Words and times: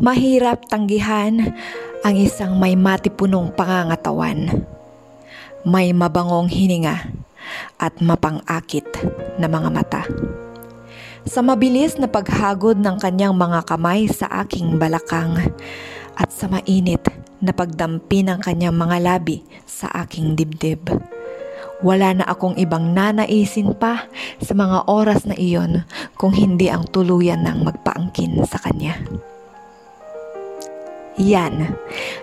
Mahirap 0.00 0.72
tanggihan 0.72 1.52
ang 2.00 2.14
isang 2.16 2.56
may 2.56 2.72
matipunong 2.72 3.52
pangangatawan. 3.52 4.64
May 5.68 5.92
mabangong 5.92 6.48
hininga 6.48 7.12
at 7.76 8.00
mapangakit 8.00 8.88
na 9.36 9.52
mga 9.52 9.68
mata. 9.68 10.02
Sa 11.28 11.44
mabilis 11.44 12.00
na 12.00 12.08
paghagod 12.08 12.80
ng 12.80 12.96
kanyang 12.96 13.36
mga 13.36 13.68
kamay 13.68 14.08
sa 14.08 14.26
aking 14.42 14.80
balakang 14.80 15.36
at 16.16 16.32
sa 16.32 16.48
mainit 16.48 17.04
na 17.42 17.52
pagdampi 17.52 18.24
ng 18.24 18.40
kanyang 18.40 18.74
mga 18.74 18.96
labi 19.02 19.44
sa 19.68 19.90
aking 20.06 20.38
dibdib. 20.38 20.88
Wala 21.82 22.14
na 22.14 22.24
akong 22.30 22.54
ibang 22.62 22.94
nanaisin 22.94 23.74
pa 23.74 24.06
sa 24.38 24.54
mga 24.54 24.86
oras 24.86 25.26
na 25.26 25.34
iyon 25.34 25.82
kung 26.14 26.30
hindi 26.30 26.70
ang 26.70 26.86
tuluyan 26.86 27.42
ng 27.42 27.66
magpaangkin 27.66 28.38
sa 28.46 28.62
kanya. 28.62 29.02
Yan. 31.20 31.76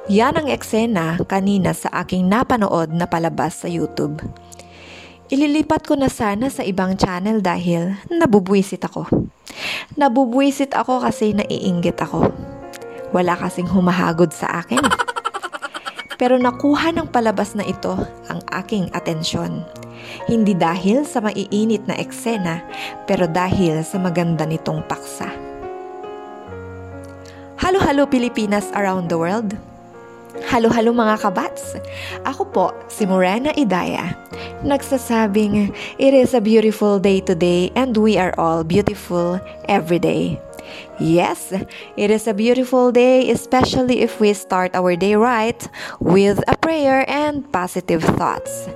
Yan 0.10 0.34
ang 0.34 0.50
eksena 0.50 1.22
kanina 1.30 1.78
sa 1.78 1.94
aking 2.02 2.26
napanood 2.26 2.90
na 2.90 3.06
palabas 3.06 3.62
sa 3.62 3.70
YouTube. 3.70 4.18
Ililipat 5.30 5.86
ko 5.86 5.94
na 5.94 6.10
sana 6.10 6.50
sa 6.50 6.66
ibang 6.66 6.98
channel 6.98 7.38
dahil 7.38 7.94
nabubwisit 8.10 8.82
ako. 8.82 9.06
Nabubwisit 9.94 10.74
ako 10.74 11.06
kasi 11.06 11.38
naiinggit 11.38 12.02
ako. 12.02 12.34
Wala 13.14 13.38
kasing 13.38 13.70
humahagod 13.70 14.34
sa 14.34 14.66
akin. 14.66 14.82
Pero 16.18 16.42
nakuha 16.42 16.90
ng 16.90 17.14
palabas 17.14 17.54
na 17.54 17.62
ito 17.62 17.94
ang 18.26 18.42
aking 18.50 18.90
atensyon. 18.98 19.62
Hindi 20.26 20.58
dahil 20.58 21.06
sa 21.06 21.22
maiinit 21.22 21.86
na 21.86 21.94
eksena, 21.94 22.66
pero 23.06 23.30
dahil 23.30 23.86
sa 23.86 24.02
maganda 24.02 24.50
nitong 24.50 24.82
paksa. 24.90 25.49
Halo-halo 27.60 28.08
Pilipinas 28.08 28.72
around 28.72 29.12
the 29.12 29.20
world. 29.20 29.52
Halo-halo 30.48 30.96
mga 30.96 31.20
kabats. 31.20 31.76
Ako 32.24 32.48
po 32.48 32.72
si 32.88 33.04
Morena 33.04 33.52
Idaya. 33.52 34.16
Nagsasabing, 34.64 35.76
It 36.00 36.16
is 36.16 36.32
a 36.32 36.40
beautiful 36.40 37.04
day 37.04 37.20
today 37.20 37.68
and 37.76 38.00
we 38.00 38.16
are 38.16 38.32
all 38.40 38.64
beautiful 38.64 39.44
every 39.68 40.00
day. 40.00 40.40
Yes, 41.04 41.52
it 42.00 42.08
is 42.08 42.32
a 42.32 42.34
beautiful 42.34 42.96
day, 42.96 43.28
especially 43.28 44.08
if 44.08 44.24
we 44.24 44.32
start 44.32 44.72
our 44.72 44.96
day 44.96 45.20
right 45.20 45.60
with 46.00 46.40
a 46.48 46.56
prayer 46.64 47.04
and 47.12 47.44
positive 47.52 48.08
thoughts. 48.16 48.72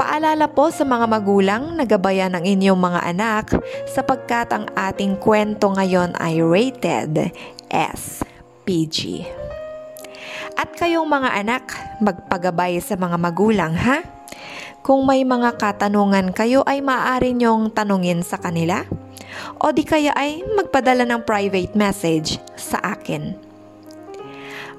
Paalala 0.00 0.48
po 0.48 0.72
sa 0.72 0.88
mga 0.88 1.04
magulang 1.04 1.76
na 1.76 1.84
gabayan 1.84 2.32
ng 2.32 2.40
inyong 2.40 2.80
mga 2.80 3.00
anak 3.04 3.52
sapagkat 3.84 4.48
ang 4.48 4.64
ating 4.72 5.20
kwento 5.20 5.68
ngayon 5.76 6.16
ay 6.16 6.40
rated 6.40 7.28
S. 7.68 8.24
PG. 8.64 9.28
At 10.56 10.72
kayong 10.72 11.04
mga 11.04 11.44
anak, 11.44 11.76
magpagabay 12.00 12.80
sa 12.80 12.96
mga 12.96 13.20
magulang 13.20 13.76
ha? 13.76 14.00
Kung 14.80 15.04
may 15.04 15.20
mga 15.20 15.60
katanungan 15.60 16.32
kayo 16.32 16.64
ay 16.64 16.80
maaari 16.80 17.36
nyong 17.36 17.68
tanungin 17.68 18.24
sa 18.24 18.40
kanila 18.40 18.88
o 19.60 19.68
di 19.68 19.84
kaya 19.84 20.16
ay 20.16 20.40
magpadala 20.56 21.04
ng 21.04 21.28
private 21.28 21.76
message 21.76 22.40
sa 22.56 22.80
akin. 22.96 23.49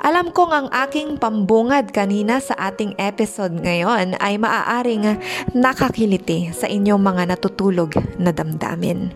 Alam 0.01 0.33
kong 0.33 0.49
ang 0.49 0.67
aking 0.73 1.21
pambungad 1.21 1.93
kanina 1.93 2.41
sa 2.41 2.57
ating 2.57 2.97
episode 2.97 3.53
ngayon 3.61 4.17
ay 4.17 4.41
maaaring 4.41 5.21
nakakiliti 5.53 6.49
sa 6.57 6.65
inyong 6.65 6.97
mga 6.97 7.29
natutulog 7.29 7.93
na 8.17 8.33
damdamin. 8.33 9.13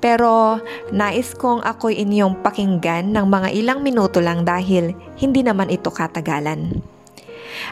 Pero 0.00 0.64
nais 0.96 1.36
kong 1.36 1.60
ako'y 1.60 2.00
inyong 2.08 2.40
pakinggan 2.40 3.12
ng 3.12 3.26
mga 3.28 3.52
ilang 3.52 3.84
minuto 3.84 4.24
lang 4.24 4.48
dahil 4.48 4.96
hindi 5.20 5.44
naman 5.44 5.68
ito 5.68 5.92
katagalan. 5.92 6.72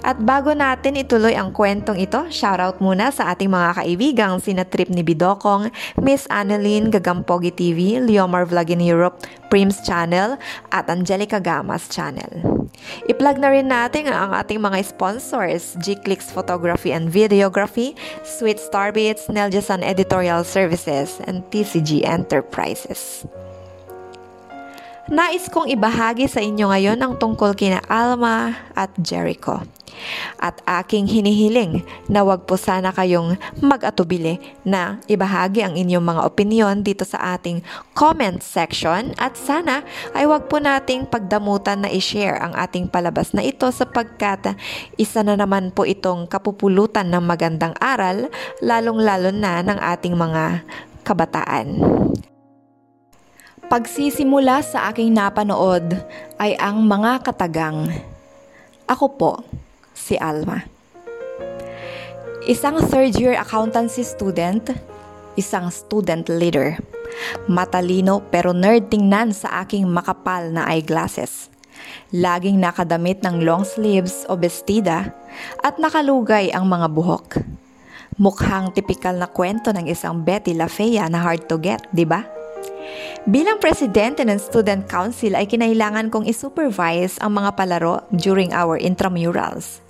At 0.00 0.22
bago 0.22 0.54
natin 0.54 0.96
ituloy 0.96 1.34
ang 1.34 1.52
kwentong 1.54 2.00
ito, 2.00 2.26
shoutout 2.30 2.78
muna 2.78 3.10
sa 3.10 3.32
ating 3.34 3.50
mga 3.50 3.82
kaibigang 3.82 4.34
sina 4.38 4.64
Trip 4.64 4.88
ni 4.88 5.04
Bidokong, 5.04 5.68
Miss 6.00 6.24
Annalyn, 6.30 6.88
Gagampogi 6.88 7.52
TV, 7.52 8.00
Leomar 8.00 8.48
Vlog 8.48 8.70
in 8.72 8.80
Europe, 8.80 9.22
Prims 9.50 9.82
Channel, 9.82 10.40
at 10.70 10.86
Angelica 10.86 11.42
Gamas 11.42 11.90
Channel. 11.90 12.60
I-plug 13.10 13.36
na 13.42 13.50
rin 13.50 13.68
natin 13.68 14.08
ang 14.08 14.32
ating 14.32 14.62
mga 14.62 14.80
sponsors, 14.86 15.76
G-Clicks 15.82 16.30
Photography 16.32 16.94
and 16.94 17.10
Videography, 17.10 17.98
Sweet 18.22 18.62
Starbits, 18.62 19.28
Neljasan 19.28 19.82
Editorial 19.82 20.46
Services, 20.46 21.18
and 21.26 21.44
TCG 21.50 22.06
Enterprises. 22.06 23.26
Nais 25.10 25.50
kong 25.50 25.66
ibahagi 25.74 26.30
sa 26.30 26.38
inyo 26.38 26.70
ngayon 26.70 27.02
ang 27.02 27.18
tungkol 27.18 27.50
kina 27.58 27.82
Alma 27.90 28.54
at 28.78 28.94
Jericho. 29.02 29.58
At 30.40 30.60
aking 30.64 31.08
hinihiling 31.08 31.84
na 32.08 32.24
wag 32.24 32.48
po 32.48 32.56
sana 32.56 32.90
kayong 32.90 33.36
mag-atubili 33.60 34.40
na 34.64 34.98
ibahagi 35.10 35.64
ang 35.64 35.74
inyong 35.76 36.04
mga 36.04 36.22
opinion 36.24 36.74
dito 36.80 37.04
sa 37.04 37.36
ating 37.36 37.60
comment 37.92 38.40
section 38.40 39.12
at 39.20 39.36
sana 39.36 39.84
ay 40.16 40.24
wag 40.24 40.48
po 40.48 40.58
nating 40.58 41.06
pagdamutan 41.08 41.84
na 41.84 41.90
i-share 41.92 42.40
ang 42.40 42.56
ating 42.56 42.88
palabas 42.88 43.36
na 43.36 43.44
ito 43.44 43.68
sapagkat 43.68 44.56
isa 44.96 45.20
na 45.20 45.36
naman 45.36 45.70
po 45.70 45.84
itong 45.84 46.26
kapupulutan 46.30 47.08
ng 47.12 47.22
magandang 47.22 47.74
aral 47.78 48.32
lalong-lalo 48.64 49.30
na 49.34 49.60
ng 49.60 49.78
ating 49.78 50.14
mga 50.16 50.64
kabataan. 51.04 51.80
Pagsisimula 53.70 54.66
sa 54.66 54.90
aking 54.90 55.14
napanood 55.14 55.94
ay 56.42 56.58
ang 56.58 56.82
mga 56.82 57.22
katagang. 57.22 57.86
Ako 58.90 59.06
po, 59.14 59.32
si 60.00 60.16
Alma. 60.16 60.64
Isang 62.48 62.80
third 62.88 63.20
year 63.20 63.36
accountancy 63.36 64.00
student, 64.00 64.72
isang 65.36 65.68
student 65.68 66.24
leader. 66.32 66.80
Matalino 67.44 68.24
pero 68.32 68.56
nerd 68.56 68.88
tingnan 68.88 69.36
sa 69.36 69.60
aking 69.60 69.84
makapal 69.84 70.48
na 70.48 70.64
eyeglasses. 70.72 71.52
Laging 72.16 72.56
nakadamit 72.56 73.20
ng 73.20 73.44
long 73.44 73.68
sleeves 73.68 74.24
o 74.32 74.40
bestida 74.40 75.12
at 75.60 75.76
nakalugay 75.76 76.48
ang 76.50 76.64
mga 76.64 76.88
buhok. 76.88 77.44
Mukhang 78.16 78.72
tipikal 78.72 79.16
na 79.16 79.28
kwento 79.28 79.72
ng 79.72 79.88
isang 79.88 80.24
Betty 80.24 80.56
La 80.56 80.68
Fea 80.68 81.08
na 81.12 81.20
hard 81.20 81.44
to 81.48 81.60
get, 81.60 81.84
di 81.92 82.08
ba? 82.08 82.24
Bilang 83.28 83.60
presidente 83.60 84.24
ng 84.24 84.40
Student 84.40 84.88
Council 84.88 85.36
ay 85.36 85.44
kinailangan 85.44 86.08
kong 86.08 86.24
isupervise 86.24 87.20
ang 87.20 87.36
mga 87.36 87.52
palaro 87.52 88.00
during 88.16 88.52
our 88.56 88.80
intramurals. 88.80 89.84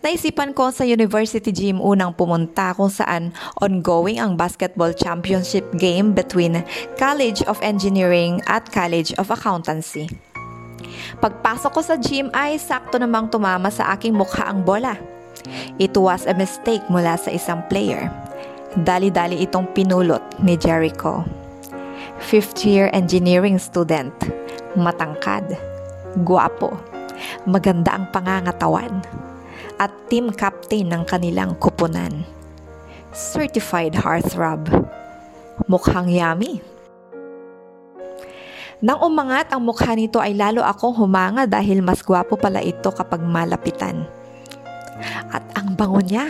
Naisipan 0.00 0.56
ko 0.56 0.72
sa 0.72 0.88
University 0.88 1.52
Gym 1.52 1.76
unang 1.76 2.16
pumunta 2.16 2.72
kung 2.72 2.88
saan 2.88 3.36
ongoing 3.60 4.16
ang 4.16 4.32
basketball 4.32 4.96
championship 4.96 5.64
game 5.76 6.16
between 6.16 6.64
College 6.96 7.44
of 7.44 7.60
Engineering 7.60 8.40
at 8.48 8.64
College 8.72 9.12
of 9.20 9.28
Accountancy. 9.28 10.08
Pagpasok 11.20 11.70
ko 11.76 11.80
sa 11.84 12.00
gym 12.00 12.32
ay 12.32 12.56
sakto 12.56 12.96
namang 12.96 13.28
tumama 13.28 13.68
sa 13.68 13.92
aking 13.92 14.16
mukha 14.16 14.48
ang 14.48 14.64
bola. 14.64 14.96
It 15.76 15.92
was 15.92 16.24
a 16.24 16.32
mistake 16.32 16.82
mula 16.88 17.20
sa 17.20 17.28
isang 17.28 17.60
player. 17.68 18.08
Dali-dali 18.80 19.44
itong 19.44 19.68
pinulot 19.76 20.22
ni 20.40 20.56
Jericho 20.56 21.40
fifth 22.20 22.62
year 22.68 22.92
engineering 22.92 23.56
student, 23.56 24.12
matangkad, 24.76 25.56
guwapo, 26.22 26.76
maganda 27.48 27.96
ang 27.96 28.06
pangangatawan, 28.12 29.00
at 29.80 29.88
team 30.12 30.28
captain 30.28 30.92
ng 30.92 31.08
kanilang 31.08 31.56
kupunan. 31.56 32.28
Certified 33.16 33.96
heartthrob. 33.96 34.68
Mukhang 35.64 36.12
yummy. 36.12 36.60
Nang 38.84 39.00
umangat 39.00 39.48
ang 39.52 39.64
mukha 39.64 39.92
nito 39.96 40.20
ay 40.20 40.36
lalo 40.36 40.60
akong 40.60 40.92
humanga 40.96 41.48
dahil 41.48 41.80
mas 41.80 42.04
gwapo 42.04 42.36
pala 42.36 42.60
ito 42.60 42.92
kapag 42.92 43.24
malapitan. 43.24 44.04
At 45.32 45.44
ang 45.56 45.76
bango 45.76 46.00
niya. 46.00 46.28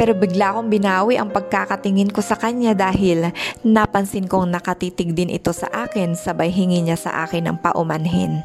Pero 0.00 0.16
bigla 0.16 0.56
akong 0.56 0.72
binawi 0.72 1.20
ang 1.20 1.28
pagkakatingin 1.28 2.08
ko 2.08 2.24
sa 2.24 2.36
kanya 2.36 2.72
dahil 2.72 3.32
napansin 3.60 4.24
kong 4.24 4.48
nakatitig 4.48 5.12
din 5.12 5.28
ito 5.28 5.52
sa 5.52 5.68
akin 5.68 6.16
sabay 6.16 6.48
hingi 6.48 6.80
niya 6.80 6.96
sa 6.96 7.28
akin 7.28 7.52
ng 7.52 7.56
paumanhin. 7.60 8.40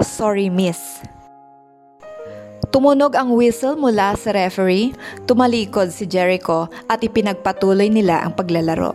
Sorry 0.00 0.48
miss. 0.48 1.04
Tumunog 2.68 3.16
ang 3.16 3.32
whistle 3.32 3.80
mula 3.80 4.12
sa 4.20 4.36
referee, 4.36 4.92
tumalikod 5.24 5.88
si 5.88 6.04
Jericho 6.04 6.68
at 6.92 7.00
ipinagpatuloy 7.00 7.88
nila 7.88 8.20
ang 8.20 8.36
paglalaro. 8.36 8.92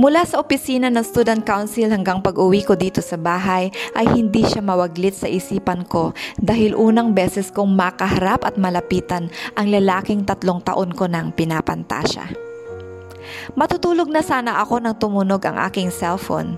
Mula 0.00 0.26
sa 0.26 0.42
opisina 0.42 0.90
ng 0.90 1.04
Student 1.06 1.46
Council 1.46 1.92
hanggang 1.92 2.24
pag-uwi 2.24 2.66
ko 2.66 2.74
dito 2.74 2.98
sa 2.98 3.14
bahay 3.14 3.70
ay 3.94 4.08
hindi 4.10 4.42
siya 4.42 4.64
mawaglit 4.64 5.14
sa 5.14 5.30
isipan 5.30 5.86
ko 5.86 6.16
dahil 6.40 6.74
unang 6.74 7.14
beses 7.14 7.52
kong 7.54 7.76
makaharap 7.76 8.42
at 8.42 8.58
malapitan 8.58 9.30
ang 9.54 9.66
lalaking 9.70 10.26
tatlong 10.26 10.64
taon 10.64 10.90
ko 10.96 11.06
nang 11.06 11.30
pinapantasya. 11.30 12.34
Matutulog 13.52 14.08
na 14.08 14.24
sana 14.24 14.64
ako 14.64 14.80
nang 14.80 14.96
tumunog 14.96 15.44
ang 15.44 15.60
aking 15.68 15.92
cellphone. 15.92 16.56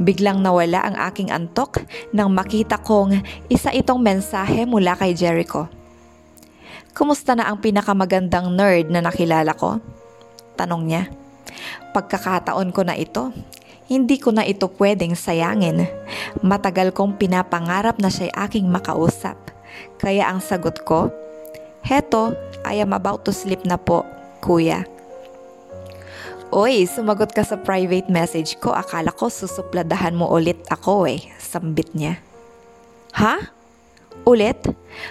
Biglang 0.00 0.42
nawala 0.42 0.82
ang 0.82 0.96
aking 1.10 1.30
antok 1.30 1.82
nang 2.10 2.32
makita 2.32 2.80
kong 2.80 3.22
isa 3.46 3.70
itong 3.70 4.02
mensahe 4.02 4.66
mula 4.66 4.98
kay 4.98 5.14
Jericho. 5.14 5.70
Kumusta 6.94 7.34
na 7.34 7.50
ang 7.50 7.58
pinakamagandang 7.58 8.54
nerd 8.54 8.86
na 8.86 9.02
nakilala 9.02 9.50
ko? 9.58 9.82
Tanong 10.54 10.82
niya. 10.86 11.10
Pagkakataon 11.90 12.70
ko 12.70 12.86
na 12.86 12.94
ito, 12.94 13.34
hindi 13.90 14.16
ko 14.16 14.30
na 14.30 14.46
ito 14.46 14.70
pwedeng 14.78 15.12
sayangin. 15.18 15.84
Matagal 16.40 16.94
kong 16.94 17.18
pinapangarap 17.18 17.98
na 17.98 18.08
siya 18.08 18.30
aking 18.46 18.70
makausap. 18.70 19.36
Kaya 19.98 20.30
ang 20.30 20.38
sagot 20.38 20.86
ko, 20.86 21.10
Heto, 21.84 22.32
I 22.64 22.80
am 22.80 22.96
about 22.96 23.28
to 23.28 23.32
sleep 23.34 23.68
na 23.68 23.76
po, 23.76 24.08
kuya. 24.40 24.88
Oy, 26.54 26.86
sumagot 26.86 27.34
ka 27.34 27.42
sa 27.42 27.58
private 27.58 28.06
message 28.06 28.54
ko. 28.62 28.70
Akala 28.70 29.10
ko 29.10 29.26
susupladahan 29.26 30.14
mo 30.14 30.30
ulit 30.30 30.62
ako 30.70 31.02
eh. 31.10 31.18
Sambit 31.42 31.90
niya. 31.98 32.22
Ha? 33.18 33.50
Ulit? 34.22 34.62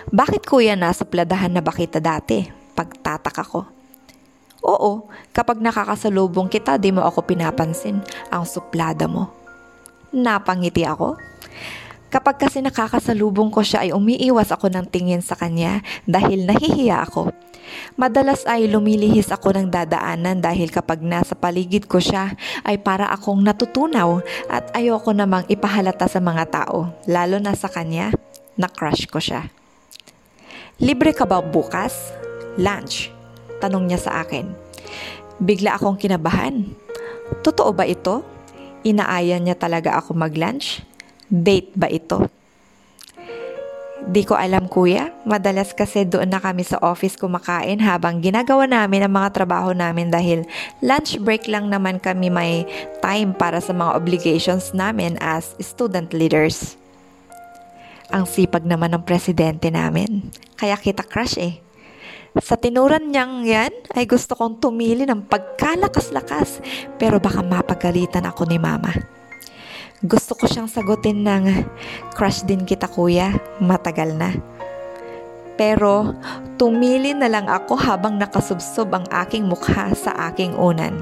Bakit 0.08 0.48
kuya 0.48 0.80
nasupladahan 0.80 1.52
na 1.52 1.60
ba 1.60 1.76
kita 1.76 2.00
dati? 2.00 2.48
Pagtataka 2.48 3.44
ko. 3.44 3.68
Oo, 4.64 5.12
kapag 5.36 5.60
nakakasalubong 5.60 6.48
kita, 6.48 6.80
di 6.80 6.96
mo 6.96 7.04
ako 7.04 7.28
pinapansin. 7.28 8.00
Ang 8.32 8.48
suplada 8.48 9.12
mo. 9.12 9.28
Napangiti 10.16 10.88
ako. 10.88 11.20
Kapag 12.14 12.38
kasi 12.38 12.62
nakakasalubong 12.62 13.50
ko 13.50 13.66
siya 13.66 13.90
ay 13.90 13.90
umiiwas 13.90 14.54
ako 14.54 14.70
ng 14.70 14.86
tingin 14.86 15.26
sa 15.26 15.34
kanya 15.34 15.82
dahil 16.06 16.46
nahihiya 16.46 17.10
ako. 17.10 17.34
Madalas 17.98 18.46
ay 18.46 18.70
lumilihis 18.70 19.34
ako 19.34 19.50
ng 19.58 19.74
dadaanan 19.74 20.38
dahil 20.38 20.70
kapag 20.70 21.02
nasa 21.02 21.34
paligid 21.34 21.90
ko 21.90 21.98
siya 21.98 22.38
ay 22.62 22.78
para 22.78 23.10
akong 23.10 23.42
natutunaw 23.42 24.22
at 24.46 24.70
ayoko 24.78 25.10
namang 25.10 25.42
ipahalata 25.50 26.06
sa 26.06 26.22
mga 26.22 26.54
tao, 26.54 26.94
lalo 27.10 27.42
na 27.42 27.58
sa 27.58 27.66
kanya, 27.66 28.14
na 28.54 28.70
crush 28.70 29.10
ko 29.10 29.18
siya. 29.18 29.50
Libre 30.78 31.18
ka 31.18 31.26
ba 31.26 31.42
bukas? 31.42 32.14
Lunch? 32.62 33.10
Tanong 33.58 33.90
niya 33.90 33.98
sa 33.98 34.22
akin. 34.22 34.54
Bigla 35.42 35.82
akong 35.82 35.98
kinabahan. 35.98 36.78
Totoo 37.42 37.74
ba 37.74 37.90
ito? 37.90 38.22
Inaaya 38.86 39.42
niya 39.42 39.58
talaga 39.58 39.98
ako 39.98 40.14
mag-lunch? 40.14 40.93
Date 41.34 41.74
ba 41.74 41.90
ito? 41.90 42.30
Di 44.06 44.22
ko 44.22 44.38
alam 44.38 44.70
kuya, 44.70 45.10
madalas 45.26 45.74
kasi 45.74 46.06
doon 46.06 46.30
na 46.30 46.38
kami 46.38 46.62
sa 46.62 46.78
office 46.86 47.18
kumakain 47.18 47.82
habang 47.82 48.22
ginagawa 48.22 48.70
namin 48.70 49.02
ang 49.02 49.18
mga 49.18 49.42
trabaho 49.42 49.74
namin 49.74 50.14
dahil 50.14 50.46
lunch 50.86 51.18
break 51.18 51.50
lang 51.50 51.74
naman 51.74 51.98
kami 51.98 52.30
may 52.30 52.70
time 53.02 53.34
para 53.34 53.58
sa 53.58 53.74
mga 53.74 53.98
obligations 53.98 54.78
namin 54.78 55.18
as 55.18 55.58
student 55.58 56.14
leaders. 56.14 56.78
Ang 58.14 58.30
sipag 58.30 58.62
naman 58.68 58.94
ng 58.94 59.02
presidente 59.02 59.74
namin, 59.74 60.30
kaya 60.54 60.78
kita 60.78 61.02
crush 61.02 61.42
eh. 61.42 61.58
Sa 62.38 62.62
tinuran 62.62 63.10
niyang 63.10 63.42
yan 63.42 63.74
ay 63.98 64.06
gusto 64.06 64.38
kong 64.38 64.62
tumili 64.62 65.10
ng 65.10 65.26
pagkalakas-lakas 65.26 66.62
pero 67.02 67.18
baka 67.18 67.42
mapagalitan 67.42 68.30
ako 68.30 68.46
ni 68.46 68.62
mama. 68.62 69.23
Gusto 70.04 70.36
ko 70.36 70.52
siyang 70.52 70.68
sagutin 70.68 71.24
ng, 71.24 71.64
crush 72.12 72.44
din 72.44 72.68
kita 72.68 72.92
kuya, 72.92 73.40
matagal 73.64 74.12
na. 74.12 74.36
Pero 75.56 76.12
tumili 76.60 77.16
na 77.16 77.32
lang 77.32 77.48
ako 77.48 77.80
habang 77.80 78.20
nakasubsob 78.20 78.92
ang 78.92 79.08
aking 79.24 79.48
mukha 79.48 79.96
sa 79.96 80.28
aking 80.28 80.60
unan. 80.60 81.00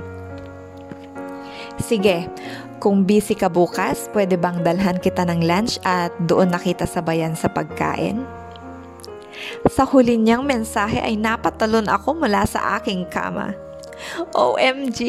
Sige, 1.82 2.30
kung 2.78 3.02
busy 3.02 3.34
ka 3.34 3.50
bukas, 3.50 4.06
pwede 4.14 4.38
bang 4.38 4.62
dalhan 4.62 5.02
kita 5.02 5.26
ng 5.26 5.50
lunch 5.50 5.82
at 5.82 6.14
doon 6.30 6.54
nakita 6.54 6.86
sabayan 6.86 7.34
sa 7.34 7.50
pagkain? 7.50 8.22
Sa 9.66 9.82
huli 9.82 10.22
niyang 10.22 10.46
mensahe 10.46 11.02
ay 11.02 11.18
napatalon 11.18 11.90
ako 11.90 12.22
mula 12.22 12.46
sa 12.46 12.78
aking 12.78 13.10
kama. 13.10 13.58
OMG! 14.38 15.02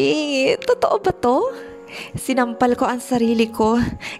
Totoo 0.65 0.97
ba 0.97 1.13
to? 1.13 1.72
Sinampal 2.17 2.77
ko 2.77 2.89
ang 2.89 3.01
sarili 3.01 3.49
ko, 3.49 3.77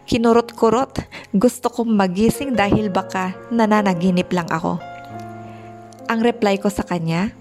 kinurot-kurot. 0.09 1.05
Gusto 1.33 1.73
kong 1.73 1.93
magising 1.93 2.53
dahil 2.57 2.93
baka 2.93 3.37
nananaginip 3.49 4.29
lang 4.33 4.49
ako. 4.49 4.81
Ang 6.13 6.21
reply 6.21 6.61
ko 6.61 6.69
sa 6.69 6.85
kanya, 6.85 7.33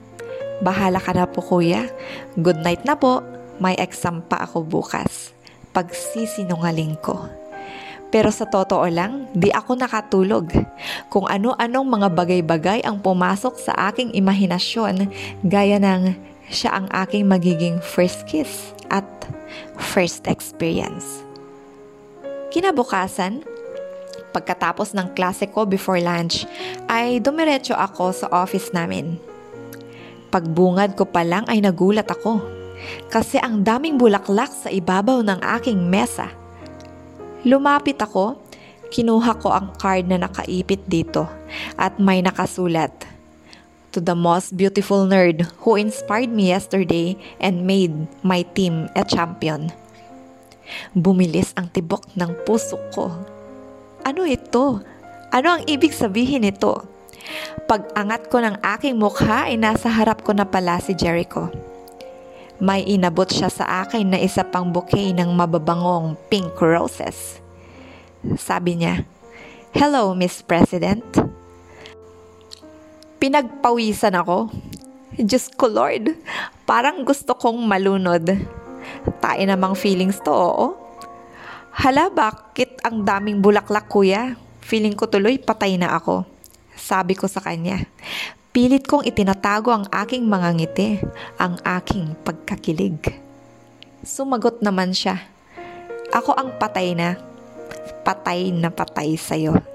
Bahala 0.62 1.02
ka 1.02 1.10
na 1.18 1.26
po 1.26 1.42
kuya. 1.42 1.90
Good 2.38 2.62
night 2.62 2.86
na 2.86 2.94
po. 2.94 3.26
May 3.58 3.74
exam 3.82 4.22
pa 4.22 4.46
ako 4.46 4.62
bukas. 4.62 5.34
Pagsisinungaling 5.74 7.02
ko. 7.02 7.26
Pero 8.14 8.30
sa 8.30 8.46
totoo 8.46 8.86
lang, 8.86 9.26
di 9.34 9.50
ako 9.50 9.74
nakatulog. 9.74 10.54
Kung 11.10 11.26
ano-anong 11.26 11.88
mga 11.90 12.08
bagay-bagay 12.14 12.80
ang 12.86 13.02
pumasok 13.02 13.58
sa 13.58 13.74
aking 13.90 14.14
imahinasyon, 14.14 15.10
gaya 15.42 15.82
ng 15.82 16.14
siya 16.46 16.78
ang 16.78 16.88
aking 16.94 17.26
magiging 17.26 17.82
first 17.82 18.30
kiss 18.30 18.76
at 18.94 19.08
first 19.78 20.28
experience. 20.28 21.24
Kinabukasan, 22.52 23.44
pagkatapos 24.36 24.92
ng 24.96 25.16
klase 25.16 25.48
ko 25.48 25.64
before 25.64 26.00
lunch, 26.04 26.44
ay 26.92 27.24
dumiretso 27.24 27.76
ako 27.76 28.12
sa 28.12 28.28
office 28.32 28.76
namin. 28.76 29.16
Pagbungad 30.32 30.96
ko 30.96 31.08
pa 31.08 31.24
lang 31.24 31.44
ay 31.52 31.60
nagulat 31.60 32.08
ako 32.08 32.40
kasi 33.12 33.38
ang 33.38 33.62
daming 33.62 34.00
bulaklak 34.00 34.50
sa 34.50 34.72
ibabaw 34.72 35.22
ng 35.22 35.40
aking 35.60 35.80
mesa. 35.80 36.32
Lumapit 37.44 38.00
ako, 38.00 38.40
kinuha 38.92 39.38
ko 39.40 39.52
ang 39.52 39.76
card 39.76 40.08
na 40.08 40.20
nakaipit 40.20 40.84
dito 40.88 41.28
at 41.80 42.00
may 42.00 42.20
nakasulat– 42.24 42.92
to 43.92 44.00
the 44.00 44.16
most 44.16 44.56
beautiful 44.56 45.04
nerd 45.08 45.48
who 45.64 45.76
inspired 45.76 46.32
me 46.32 46.50
yesterday 46.50 47.16
and 47.40 47.68
made 47.68 47.94
my 48.24 48.42
team 48.56 48.88
a 48.96 49.04
champion. 49.04 49.72
Bumilis 50.96 51.52
ang 51.60 51.68
tibok 51.72 52.08
ng 52.16 52.32
puso 52.48 52.80
ko. 52.96 53.12
Ano 54.08 54.24
ito? 54.24 54.80
Ano 55.32 55.48
ang 55.60 55.62
ibig 55.68 55.92
sabihin 55.92 56.48
nito? 56.48 56.88
Pag-angat 57.68 58.28
ko 58.32 58.42
ng 58.42 58.60
aking 58.64 58.98
mukha 58.98 59.48
ay 59.52 59.60
nasa 59.60 59.88
harap 59.88 60.24
ko 60.26 60.32
na 60.36 60.48
pala 60.48 60.80
si 60.80 60.96
Jericho. 60.96 61.52
May 62.62 62.86
inabot 62.86 63.26
siya 63.26 63.50
sa 63.50 63.86
akin 63.86 64.14
na 64.14 64.20
isa 64.22 64.46
pang 64.46 64.70
bouquet 64.70 65.18
ng 65.18 65.34
mababangong 65.34 66.14
pink 66.30 66.54
roses. 66.62 67.42
Sabi 68.38 68.78
niya, 68.78 69.02
Hello, 69.74 70.14
Miss 70.14 70.44
President. 70.44 71.31
Pinagpawisan 73.22 74.18
ako. 74.18 74.50
Diyos 75.14 75.54
ko 75.54 75.70
Lord, 75.70 76.18
parang 76.66 77.06
gusto 77.06 77.38
kong 77.38 77.62
malunod. 77.70 78.34
Tae 79.22 79.46
namang 79.46 79.78
feelings 79.78 80.18
to, 80.26 80.34
oo. 80.34 80.74
Hala, 81.70 82.10
bakit 82.10 82.82
ang 82.82 83.06
daming 83.06 83.38
bulaklak 83.38 83.86
kuya? 83.86 84.34
Feeling 84.66 84.98
ko 84.98 85.06
tuloy 85.06 85.38
patay 85.38 85.78
na 85.78 85.94
ako. 85.94 86.26
Sabi 86.74 87.14
ko 87.14 87.30
sa 87.30 87.46
kanya, 87.46 87.86
pilit 88.50 88.90
kong 88.90 89.06
itinatago 89.06 89.70
ang 89.70 89.86
aking 89.94 90.26
mga 90.26 90.50
ngiti, 90.58 90.90
ang 91.38 91.62
aking 91.62 92.18
pagkakilig. 92.26 93.22
Sumagot 94.02 94.66
naman 94.66 94.98
siya, 94.98 95.22
ako 96.10 96.34
ang 96.34 96.58
patay 96.58 96.98
na, 96.98 97.22
patay 98.02 98.50
na 98.50 98.74
patay 98.74 99.14
sa'yo. 99.14 99.71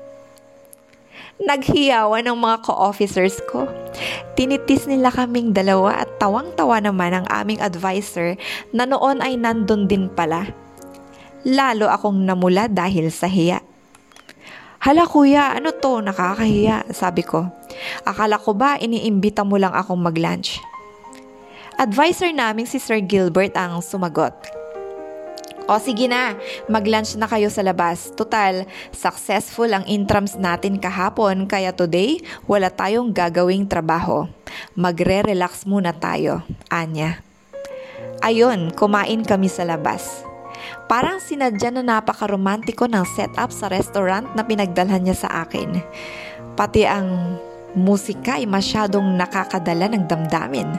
Naghiyawan 1.37 2.25
ng 2.25 2.39
mga 2.41 2.65
co-officers 2.65 3.45
ko. 3.45 3.69
Tinitis 4.33 4.89
nila 4.89 5.13
kaming 5.13 5.53
dalawa 5.53 6.01
at 6.01 6.09
tawang-tawa 6.17 6.81
naman 6.81 7.13
ang 7.13 7.27
aming 7.29 7.61
advisor 7.61 8.41
na 8.73 8.89
noon 8.89 9.21
ay 9.21 9.37
nandun 9.37 9.85
din 9.85 10.09
pala. 10.09 10.49
Lalo 11.45 11.93
akong 11.93 12.25
namula 12.25 12.73
dahil 12.73 13.13
sa 13.13 13.29
hiya. 13.29 13.61
Hala 14.81 15.05
kuya, 15.05 15.53
ano 15.53 15.77
to? 15.77 16.01
Nakakahiya, 16.01 16.89
sabi 16.97 17.21
ko. 17.21 17.45
Akala 18.09 18.41
ko 18.41 18.57
ba 18.57 18.81
iniimbita 18.81 19.45
mo 19.45 19.61
lang 19.61 19.77
akong 19.77 20.01
mag-lunch? 20.01 20.57
Advisor 21.77 22.33
naming 22.33 22.65
si 22.65 22.81
Sir 22.81 23.05
Gilbert 23.05 23.53
ang 23.61 23.85
sumagot. 23.85 24.33
O 25.67 25.83
sige 25.83 26.07
na, 26.07 26.39
mag-lunch 26.71 27.19
na 27.19 27.27
kayo 27.27 27.51
sa 27.51 27.59
labas. 27.67 28.15
Total, 28.15 28.71
successful 28.95 29.67
ang 29.75 29.83
intrams 29.91 30.39
natin 30.39 30.79
kahapon 30.79 31.51
kaya 31.51 31.75
today 31.75 32.23
wala 32.47 32.71
tayong 32.71 33.11
gagawing 33.11 33.67
trabaho. 33.67 34.31
Magre-relax 34.79 35.67
muna 35.67 35.91
tayo, 35.91 36.47
Anya. 36.71 37.19
Ayon, 38.23 38.71
kumain 38.79 39.27
kami 39.27 39.51
sa 39.51 39.67
labas. 39.67 40.23
Parang 40.87 41.19
sinadya 41.19 41.75
na 41.75 41.83
napakaromantiko 41.83 42.87
ng 42.87 43.03
setup 43.19 43.51
sa 43.51 43.67
restaurant 43.67 44.31
na 44.39 44.47
pinagdalhan 44.47 45.03
niya 45.03 45.27
sa 45.27 45.43
akin. 45.43 45.83
Pati 46.55 46.87
ang 46.87 47.37
musika 47.75 48.39
ay 48.39 48.47
masyadong 48.47 49.19
nakakadala 49.19 49.91
ng 49.91 50.07
damdamin. 50.07 50.71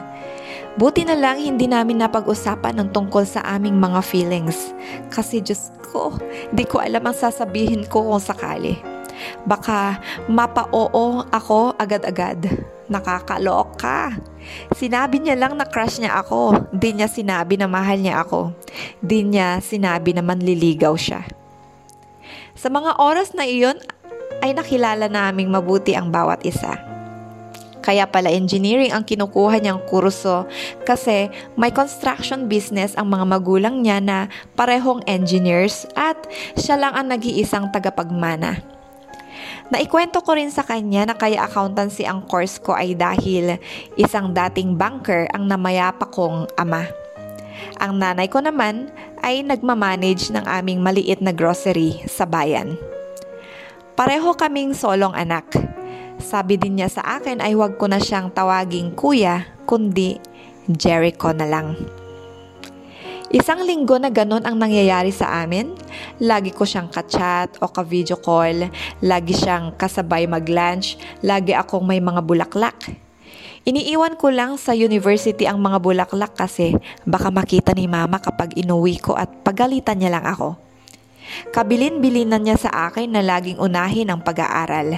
Buti 0.76 1.08
na 1.08 1.16
lang 1.16 1.40
hindi 1.40 1.64
namin 1.64 2.04
napag-usapan 2.04 2.76
ng 2.76 2.88
tungkol 2.92 3.24
sa 3.24 3.40
aming 3.46 3.80
mga 3.80 4.04
feelings. 4.04 4.74
Kasi 5.08 5.40
Diyos 5.40 5.72
ko, 5.88 6.12
di 6.52 6.68
ko 6.68 6.82
alam 6.82 7.08
ang 7.08 7.16
sasabihin 7.16 7.88
ko 7.88 8.04
kung 8.04 8.20
sakali. 8.20 8.76
Baka 9.48 9.98
mapa-oo 10.30 11.24
ako 11.32 11.74
agad-agad. 11.74 12.46
Nakakalok 12.88 13.80
ka. 13.80 14.14
Sinabi 14.72 15.20
niya 15.20 15.36
lang 15.36 15.58
na 15.58 15.66
crush 15.66 16.00
niya 16.00 16.20
ako. 16.22 16.70
Di 16.72 16.94
niya 16.94 17.10
sinabi 17.10 17.58
na 17.58 17.66
mahal 17.68 18.00
niya 18.00 18.22
ako. 18.22 18.54
Di 19.02 19.26
niya 19.26 19.58
sinabi 19.60 20.14
na 20.14 20.22
manliligaw 20.22 20.94
siya. 20.94 21.26
Sa 22.58 22.70
mga 22.72 22.98
oras 22.98 23.34
na 23.34 23.46
iyon, 23.46 23.78
ay 24.42 24.54
nakilala 24.54 25.10
naming 25.10 25.50
mabuti 25.50 25.98
ang 25.98 26.14
bawat 26.14 26.42
isa. 26.46 26.78
Kaya 27.88 28.04
pala 28.04 28.28
engineering 28.28 28.92
ang 28.92 29.00
kinukuha 29.00 29.64
niyang 29.64 29.80
kurso 29.88 30.44
kasi 30.84 31.32
may 31.56 31.72
construction 31.72 32.44
business 32.44 32.92
ang 33.00 33.08
mga 33.08 33.24
magulang 33.24 33.80
niya 33.80 33.96
na 33.96 34.18
parehong 34.60 35.00
engineers 35.08 35.88
at 35.96 36.20
siya 36.52 36.76
lang 36.76 36.92
ang 36.92 37.08
nag-iisang 37.08 37.72
tagapagmana. 37.72 38.60
Naikwento 39.72 40.20
ko 40.20 40.36
rin 40.36 40.52
sa 40.52 40.68
kanya 40.68 41.08
na 41.08 41.16
kaya 41.16 41.48
accountancy 41.48 42.04
ang 42.04 42.28
course 42.28 42.60
ko 42.60 42.76
ay 42.76 42.92
dahil 42.92 43.56
isang 43.96 44.36
dating 44.36 44.76
banker 44.76 45.24
ang 45.32 45.48
namayapa 45.48 46.12
kong 46.12 46.44
ama. 46.60 46.84
Ang 47.80 48.04
nanay 48.04 48.28
ko 48.28 48.44
naman 48.44 48.92
ay 49.24 49.40
nagmamanage 49.40 50.28
ng 50.28 50.44
aming 50.44 50.84
maliit 50.84 51.24
na 51.24 51.32
grocery 51.32 52.04
sa 52.04 52.28
bayan. 52.28 52.76
Pareho 53.96 54.36
kaming 54.36 54.76
solong 54.76 55.16
anak 55.16 55.48
sabi 56.18 56.58
din 56.58 56.78
niya 56.78 56.90
sa 56.90 57.02
akin 57.18 57.40
ay 57.40 57.54
huwag 57.54 57.78
ko 57.78 57.86
na 57.86 58.02
siyang 58.02 58.30
tawaging 58.34 58.94
kuya, 58.94 59.46
kundi 59.64 60.18
Jericho 60.68 61.32
na 61.32 61.48
lang. 61.48 61.78
Isang 63.28 63.60
linggo 63.60 64.00
na 64.00 64.08
ganun 64.08 64.40
ang 64.48 64.56
nangyayari 64.56 65.12
sa 65.12 65.44
amin. 65.44 65.76
Lagi 66.16 66.48
ko 66.48 66.64
siyang 66.64 66.88
ka-chat 66.88 67.60
o 67.60 67.68
ka-video 67.68 68.16
call. 68.16 68.72
Lagi 69.04 69.36
siyang 69.36 69.76
kasabay 69.76 70.24
mag-lunch. 70.24 70.96
Lagi 71.20 71.52
akong 71.52 71.84
may 71.84 72.00
mga 72.00 72.24
bulaklak. 72.24 72.88
Iniiwan 73.68 74.16
ko 74.16 74.32
lang 74.32 74.56
sa 74.56 74.72
university 74.72 75.44
ang 75.44 75.60
mga 75.60 75.76
bulaklak 75.76 76.32
kasi 76.40 76.72
baka 77.04 77.28
makita 77.28 77.76
ni 77.76 77.84
mama 77.84 78.16
kapag 78.16 78.56
inuwi 78.56 78.96
ko 78.96 79.12
at 79.12 79.28
pagalitan 79.44 80.00
niya 80.00 80.16
lang 80.16 80.24
ako. 80.24 80.56
Kabilin-bilinan 81.52 82.42
niya 82.44 82.56
sa 82.56 82.70
akin 82.90 83.12
na 83.12 83.22
laging 83.24 83.60
unahin 83.60 84.12
ang 84.12 84.20
pag-aaral. 84.20 84.96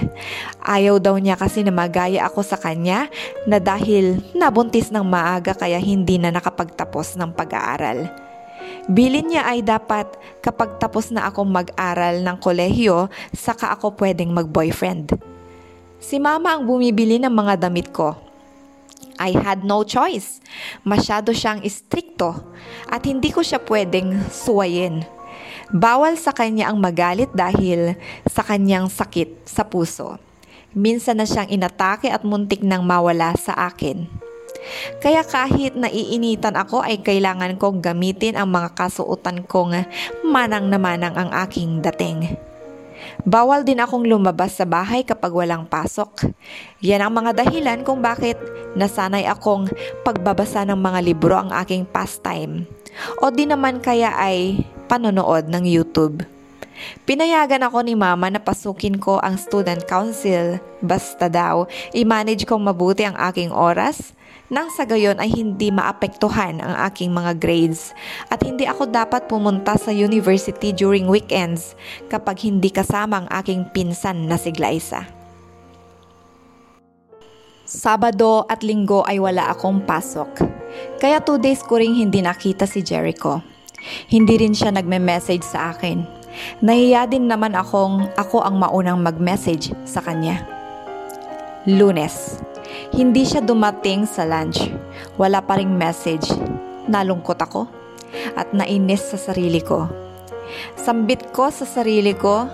Ayaw 0.61 0.99
daw 0.99 1.15
niya 1.17 1.39
kasi 1.39 1.63
na 1.63 1.71
magaya 1.71 2.27
ako 2.27 2.43
sa 2.43 2.57
kanya 2.59 3.07
na 3.47 3.57
dahil 3.59 4.19
nabuntis 4.35 4.89
ng 4.91 5.03
maaga 5.03 5.55
kaya 5.55 5.79
hindi 5.79 6.17
na 6.19 6.31
nakapagtapos 6.31 7.15
ng 7.19 7.31
pag-aaral. 7.35 8.11
Bilin 8.89 9.29
niya 9.29 9.45
ay 9.45 9.61
dapat 9.61 10.09
kapag 10.41 10.81
tapos 10.81 11.13
na 11.13 11.29
akong 11.29 11.47
mag-aral 11.47 12.25
ng 12.25 12.37
kolehiyo, 12.41 13.13
saka 13.29 13.71
ako 13.77 13.93
pwedeng 14.01 14.33
mag-boyfriend. 14.33 15.13
Si 16.01 16.17
mama 16.17 16.57
ang 16.57 16.65
bumibili 16.65 17.21
ng 17.21 17.29
mga 17.29 17.69
damit 17.69 17.93
ko. 17.93 18.17
I 19.21 19.37
had 19.37 19.61
no 19.61 19.85
choice. 19.85 20.41
Masyado 20.81 21.29
siyang 21.29 21.61
istrikto 21.61 22.33
at 22.89 23.05
hindi 23.05 23.29
ko 23.29 23.45
siya 23.45 23.61
pwedeng 23.61 24.17
suwayin. 24.33 25.05
Bawal 25.71 26.19
sa 26.19 26.35
kanya 26.35 26.67
ang 26.67 26.83
magalit 26.83 27.31
dahil 27.31 27.95
sa 28.27 28.43
kanyang 28.43 28.91
sakit 28.91 29.47
sa 29.47 29.63
puso. 29.63 30.19
Minsan 30.75 31.19
na 31.19 31.27
siyang 31.27 31.47
inatake 31.47 32.11
at 32.11 32.27
muntik 32.27 32.59
nang 32.59 32.83
mawala 32.83 33.31
sa 33.39 33.55
akin. 33.71 34.03
Kaya 34.99 35.23
kahit 35.23 35.79
naiinitan 35.79 36.59
ako 36.59 36.83
ay 36.83 36.99
kailangan 36.99 37.55
kong 37.55 37.79
gamitin 37.79 38.35
ang 38.35 38.51
mga 38.51 38.75
kasuotan 38.75 39.47
kong 39.47 39.87
manang 40.27 40.67
na 40.67 40.75
manang 40.75 41.15
ang 41.15 41.31
aking 41.47 41.79
dating. 41.79 42.35
Bawal 43.23 43.63
din 43.63 43.79
akong 43.79 44.03
lumabas 44.03 44.59
sa 44.59 44.67
bahay 44.67 45.07
kapag 45.07 45.31
walang 45.31 45.65
pasok. 45.65 46.29
Yan 46.83 47.01
ang 47.01 47.15
mga 47.15 47.47
dahilan 47.47 47.81
kung 47.87 48.03
bakit 48.03 48.35
nasanay 48.75 49.23
akong 49.23 49.71
pagbabasa 50.03 50.67
ng 50.67 50.77
mga 50.77 50.99
libro 50.99 51.39
ang 51.39 51.49
aking 51.63 51.87
pastime. 51.87 52.67
O 53.23 53.31
di 53.31 53.47
naman 53.47 53.79
kaya 53.79 54.13
ay 54.19 54.61
panonood 54.91 55.47
ng 55.47 55.63
YouTube. 55.63 56.27
Pinayagan 57.07 57.63
ako 57.63 57.87
ni 57.87 57.95
mama 57.95 58.27
na 58.27 58.43
pasukin 58.43 58.99
ko 58.99 59.23
ang 59.23 59.39
student 59.39 59.79
council 59.87 60.59
basta 60.83 61.31
daw 61.31 61.63
i-manage 61.95 62.43
kong 62.43 62.59
mabuti 62.59 63.07
ang 63.07 63.15
aking 63.15 63.55
oras 63.55 64.11
nang 64.51 64.67
sa 64.67 64.83
gayon 64.83 65.15
ay 65.23 65.31
hindi 65.31 65.71
maapektuhan 65.71 66.59
ang 66.59 66.75
aking 66.91 67.15
mga 67.15 67.39
grades 67.39 67.95
at 68.27 68.43
hindi 68.43 68.67
ako 68.67 68.91
dapat 68.91 69.31
pumunta 69.31 69.79
sa 69.79 69.95
university 69.95 70.75
during 70.75 71.07
weekends 71.07 71.71
kapag 72.11 72.43
hindi 72.43 72.67
kasama 72.67 73.23
ang 73.23 73.27
aking 73.31 73.71
pinsan 73.71 74.27
na 74.27 74.35
si 74.35 74.51
Glyza. 74.51 75.07
Sabado 77.63 78.43
at 78.51 78.59
linggo 78.67 79.07
ay 79.07 79.23
wala 79.23 79.55
akong 79.55 79.87
pasok. 79.87 80.43
Kaya 80.99 81.23
two 81.23 81.39
days 81.39 81.63
ko 81.63 81.79
ring 81.79 81.95
hindi 81.95 82.19
nakita 82.19 82.67
si 82.67 82.83
Jericho. 82.83 83.39
Hindi 84.09 84.37
rin 84.37 84.53
siya 84.53 84.73
nagme-message 84.73 85.45
sa 85.45 85.73
akin. 85.73 86.05
Nahiya 86.63 87.09
din 87.11 87.27
naman 87.27 87.57
akong 87.57 88.07
ako 88.15 88.45
ang 88.45 88.61
maunang 88.61 89.01
mag-message 89.03 89.75
sa 89.83 89.99
kanya. 89.99 90.45
Lunes. 91.67 92.39
Hindi 92.95 93.27
siya 93.27 93.43
dumating 93.43 94.07
sa 94.07 94.23
lunch. 94.23 94.63
Wala 95.19 95.43
pa 95.43 95.59
ring 95.59 95.75
message. 95.75 96.31
Nalungkot 96.87 97.37
ako 97.37 97.67
at 98.35 98.51
nainis 98.55 99.11
sa 99.11 99.17
sarili 99.19 99.59
ko. 99.63 99.87
Sambit 100.75 101.31
ko 101.31 101.47
sa 101.47 101.63
sarili 101.63 102.11
ko, 102.11 102.47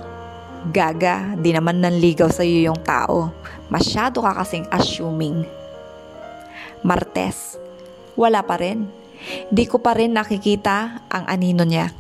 gaga, 0.70 1.34
di 1.38 1.50
naman 1.54 1.82
nanligaw 1.82 2.30
sa 2.30 2.46
iyo 2.46 2.70
yung 2.70 2.82
tao. 2.86 3.34
Masyado 3.74 4.22
ka 4.22 4.38
kasing 4.38 4.70
assuming. 4.70 5.46
Martes, 6.86 7.58
wala 8.14 8.46
pa 8.46 8.62
rin. 8.62 8.86
Di 9.48 9.66
ko 9.66 9.82
pa 9.82 9.96
rin 9.98 10.14
nakikita 10.14 11.08
ang 11.10 11.24
anino 11.28 11.64
niya. 11.64 11.92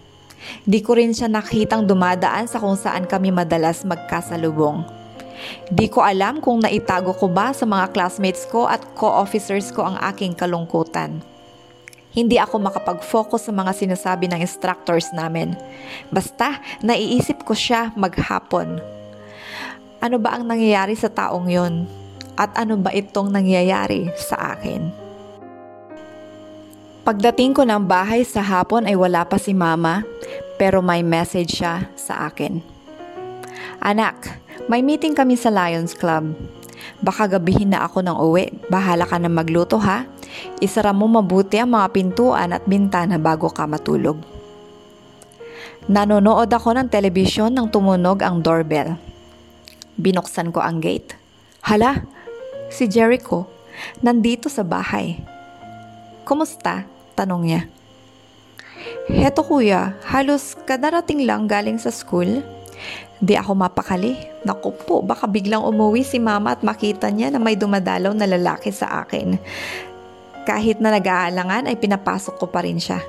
Di 0.64 0.80
ko 0.80 0.96
rin 0.96 1.12
siya 1.12 1.28
nakitang 1.28 1.84
dumadaan 1.88 2.46
sa 2.48 2.62
kung 2.62 2.78
saan 2.78 3.10
kami 3.10 3.34
madalas 3.34 3.84
magkasalubong. 3.84 4.86
Di 5.70 5.88
ko 5.92 6.02
alam 6.02 6.42
kung 6.42 6.64
naitago 6.64 7.14
ko 7.14 7.30
ba 7.30 7.54
sa 7.54 7.68
mga 7.68 7.94
classmates 7.94 8.48
ko 8.50 8.66
at 8.66 8.82
co-officers 8.98 9.70
ko 9.70 9.86
ang 9.86 9.98
aking 10.14 10.34
kalungkutan. 10.34 11.22
Hindi 12.18 12.42
ako 12.42 12.58
makapag-focus 12.58 13.46
sa 13.46 13.54
mga 13.54 13.78
sinasabi 13.78 14.26
ng 14.26 14.42
instructors 14.42 15.14
namin. 15.14 15.54
Basta, 16.10 16.58
naiisip 16.82 17.46
ko 17.46 17.54
siya 17.54 17.94
maghapon. 17.94 18.82
Ano 20.02 20.18
ba 20.18 20.34
ang 20.34 20.50
nangyayari 20.50 20.98
sa 20.98 21.14
taong 21.14 21.46
yon? 21.46 21.86
At 22.34 22.58
ano 22.58 22.78
ba 22.82 22.90
itong 22.90 23.30
nangyayari 23.30 24.10
sa 24.18 24.58
akin? 24.58 25.07
Pagdating 27.08 27.56
ko 27.56 27.64
ng 27.64 27.88
bahay 27.88 28.28
sa 28.28 28.44
hapon 28.44 28.84
ay 28.84 28.92
wala 29.00 29.24
pa 29.24 29.40
si 29.40 29.56
mama, 29.56 30.04
pero 30.60 30.84
may 30.84 31.08
message 31.08 31.64
siya 31.64 31.88
sa 31.96 32.28
akin. 32.28 32.60
Anak, 33.80 34.28
may 34.68 34.84
meeting 34.84 35.16
kami 35.16 35.40
sa 35.40 35.48
Lions 35.48 35.96
Club. 35.96 36.36
Baka 37.00 37.40
gabihin 37.40 37.72
na 37.72 37.88
ako 37.88 38.04
ng 38.04 38.18
uwi. 38.20 38.52
Bahala 38.68 39.08
ka 39.08 39.16
na 39.24 39.32
magluto 39.32 39.80
ha. 39.80 40.04
Isara 40.60 40.92
mo 40.92 41.08
mabuti 41.08 41.56
ang 41.56 41.80
mga 41.80 41.96
pintuan 41.96 42.52
at 42.52 42.68
bintana 42.68 43.16
bago 43.16 43.48
ka 43.56 43.64
matulog. 43.64 44.20
Nanonood 45.88 46.52
ako 46.52 46.76
ng 46.76 46.92
telebisyon 46.92 47.56
nang 47.56 47.72
tumunog 47.72 48.20
ang 48.20 48.44
doorbell. 48.44 49.00
Binuksan 49.96 50.52
ko 50.52 50.60
ang 50.60 50.84
gate. 50.84 51.16
Hala, 51.64 52.04
si 52.68 52.84
Jericho, 52.92 53.48
nandito 54.04 54.52
sa 54.52 54.68
bahay. 54.68 55.24
Kumusta? 56.28 56.97
Tanong 57.18 57.42
niya. 57.50 57.62
Heto 59.10 59.42
kuya, 59.42 59.98
halos 60.06 60.54
kadarating 60.70 61.26
lang 61.26 61.50
galing 61.50 61.82
sa 61.82 61.90
school. 61.90 62.46
Di 63.18 63.34
ako 63.34 63.58
mapakali. 63.58 64.14
Naku 64.46 64.70
po, 64.86 65.02
baka 65.02 65.26
biglang 65.26 65.66
umuwi 65.66 66.06
si 66.06 66.22
mama 66.22 66.54
at 66.54 66.62
makita 66.62 67.10
niya 67.10 67.34
na 67.34 67.42
may 67.42 67.58
dumadalaw 67.58 68.14
na 68.14 68.30
lalaki 68.30 68.70
sa 68.70 69.02
akin. 69.02 69.42
Kahit 70.46 70.78
na 70.78 70.94
nag-aalangan 70.94 71.66
ay 71.66 71.76
pinapasok 71.82 72.38
ko 72.38 72.46
pa 72.54 72.62
rin 72.62 72.78
siya. 72.78 73.02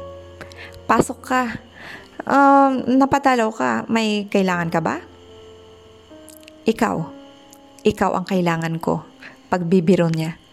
Pasok 0.88 1.20
ka. 1.20 1.42
Um, 2.24 2.96
napatalaw 2.96 3.52
ka. 3.52 3.70
May 3.92 4.24
kailangan 4.32 4.72
ka 4.72 4.80
ba? 4.80 5.04
Ikaw. 6.64 6.96
Ikaw 7.84 8.10
ang 8.16 8.24
kailangan 8.24 8.80
ko. 8.80 9.04
Pagbibiro 9.52 10.08
niya. 10.08 10.47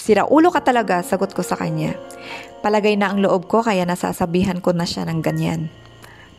Sira 0.00 0.24
ulo 0.24 0.48
ka 0.48 0.64
talaga, 0.64 1.04
sagot 1.04 1.36
ko 1.36 1.44
sa 1.44 1.60
kanya. 1.60 1.92
Palagay 2.64 2.96
na 2.96 3.12
ang 3.12 3.20
loob 3.20 3.52
ko 3.52 3.60
kaya 3.60 3.84
nasasabihan 3.84 4.56
ko 4.56 4.72
na 4.72 4.88
siya 4.88 5.04
ng 5.04 5.20
ganyan. 5.20 5.68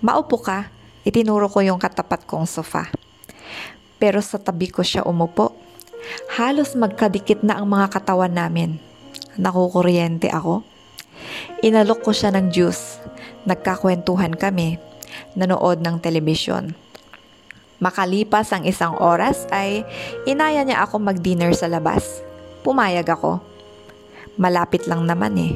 Maupo 0.02 0.42
ka, 0.42 0.74
itinuro 1.06 1.46
ko 1.46 1.62
yung 1.62 1.78
katapat 1.78 2.26
kong 2.26 2.50
sofa. 2.50 2.90
Pero 4.02 4.18
sa 4.26 4.42
tabi 4.42 4.74
ko 4.74 4.82
siya 4.82 5.06
umupo. 5.06 5.54
Halos 6.42 6.74
magkadikit 6.74 7.46
na 7.46 7.62
ang 7.62 7.70
mga 7.70 7.94
katawan 7.94 8.34
namin. 8.34 8.82
nakukuryente 9.38 10.34
ako. 10.34 10.66
Inalok 11.62 12.02
ko 12.02 12.18
siya 12.18 12.34
ng 12.34 12.50
juice. 12.50 12.98
Nagkakwentuhan 13.46 14.34
kami. 14.42 14.82
Nanood 15.38 15.86
ng 15.86 16.02
telebisyon. 16.02 16.74
Makalipas 17.78 18.50
ang 18.58 18.66
isang 18.66 18.98
oras 18.98 19.46
ay 19.54 19.86
inaya 20.26 20.66
niya 20.66 20.82
ako 20.82 20.98
mag-dinner 20.98 21.54
sa 21.54 21.70
labas. 21.70 22.26
Pumayag 22.66 23.06
ako. 23.06 23.51
Malapit 24.40 24.88
lang 24.88 25.04
naman 25.04 25.36
eh. 25.36 25.54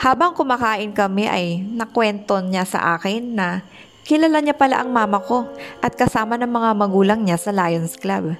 Habang 0.00 0.34
kumakain 0.34 0.90
kami 0.90 1.28
ay 1.30 1.62
nakwento 1.62 2.40
niya 2.42 2.66
sa 2.66 2.96
akin 2.98 3.36
na 3.36 3.62
kilala 4.04 4.42
niya 4.42 4.56
pala 4.56 4.82
ang 4.82 4.90
mama 4.90 5.22
ko 5.22 5.48
at 5.80 5.94
kasama 5.94 6.36
ng 6.36 6.50
mga 6.50 6.70
magulang 6.76 7.20
niya 7.22 7.38
sa 7.38 7.54
Lions 7.54 7.96
Club. 7.96 8.36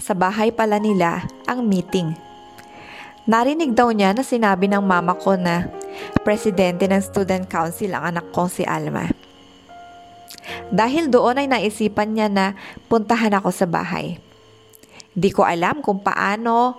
Sa 0.00 0.16
bahay 0.16 0.50
pala 0.50 0.80
nila 0.80 1.24
ang 1.46 1.64
meeting. 1.64 2.12
Narinig 3.28 3.76
daw 3.76 3.92
niya 3.92 4.16
na 4.16 4.24
sinabi 4.24 4.66
ng 4.66 4.82
mama 4.82 5.14
ko 5.14 5.36
na 5.36 5.68
presidente 6.24 6.88
ng 6.88 7.00
student 7.04 7.44
council 7.46 7.94
ang 7.94 8.16
anak 8.16 8.26
kong 8.34 8.50
si 8.50 8.64
Alma. 8.66 9.06
Dahil 10.70 11.10
doon 11.10 11.38
ay 11.38 11.46
naisipan 11.46 12.14
niya 12.14 12.26
na 12.30 12.58
puntahan 12.90 13.34
ako 13.36 13.50
sa 13.54 13.66
bahay. 13.68 14.18
Di 15.14 15.30
ko 15.34 15.42
alam 15.42 15.82
kung 15.82 16.02
paano 16.02 16.78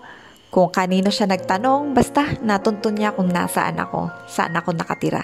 kung 0.51 0.67
kanino 0.67 1.07
siya 1.07 1.31
nagtanong, 1.31 1.95
basta 1.95 2.27
natuntun 2.43 2.99
niya 2.99 3.15
kung 3.15 3.31
nasaan 3.31 3.79
ako, 3.79 4.11
saan 4.27 4.51
ako 4.51 4.75
nakatira. 4.75 5.23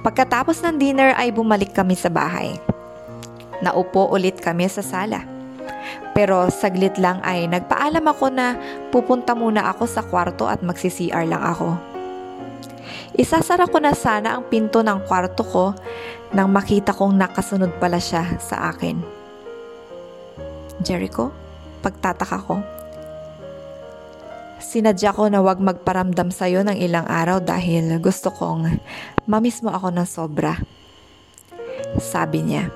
Pagkatapos 0.00 0.64
ng 0.64 0.80
dinner 0.80 1.12
ay 1.20 1.28
bumalik 1.28 1.76
kami 1.76 1.92
sa 1.92 2.08
bahay. 2.08 2.56
Naupo 3.60 4.08
ulit 4.08 4.40
kami 4.40 4.72
sa 4.72 4.80
sala. 4.80 5.28
Pero 6.16 6.48
saglit 6.48 6.96
lang 6.96 7.20
ay 7.20 7.44
nagpaalam 7.44 8.08
ako 8.08 8.32
na 8.32 8.56
pupunta 8.88 9.36
muna 9.36 9.68
ako 9.68 9.84
sa 9.84 10.00
kwarto 10.00 10.48
at 10.48 10.64
magsi-CR 10.64 11.28
lang 11.28 11.44
ako. 11.44 11.76
Isasara 13.20 13.68
ko 13.68 13.84
na 13.84 13.92
sana 13.92 14.40
ang 14.40 14.48
pinto 14.48 14.80
ng 14.80 15.04
kwarto 15.04 15.44
ko 15.44 15.76
nang 16.32 16.48
makita 16.48 16.96
kong 16.96 17.20
nakasunod 17.20 17.76
pala 17.76 18.00
siya 18.00 18.40
sa 18.40 18.72
akin. 18.72 18.96
Jericho, 20.80 21.30
pagtataka 21.84 22.38
ko, 22.42 22.58
Sinadya 24.64 25.12
ko 25.12 25.28
na 25.28 25.44
wag 25.44 25.60
magparamdam 25.60 26.32
sa'yo 26.32 26.64
ng 26.64 26.80
ilang 26.80 27.04
araw 27.04 27.36
dahil 27.36 28.00
gusto 28.00 28.32
kong 28.32 28.80
mamiss 29.28 29.60
mo 29.60 29.68
ako 29.68 29.92
ng 29.92 30.08
sobra. 30.08 30.56
Sabi 32.00 32.40
niya. 32.40 32.72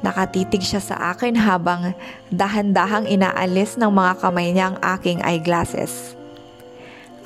Nakatitig 0.00 0.64
siya 0.64 0.80
sa 0.80 0.96
akin 1.12 1.36
habang 1.36 1.92
dahan-dahang 2.32 3.04
inaalis 3.04 3.76
ng 3.76 3.92
mga 3.92 4.12
kamay 4.24 4.56
niya 4.56 4.72
ang 4.72 4.78
aking 4.96 5.20
eyeglasses. 5.20 6.16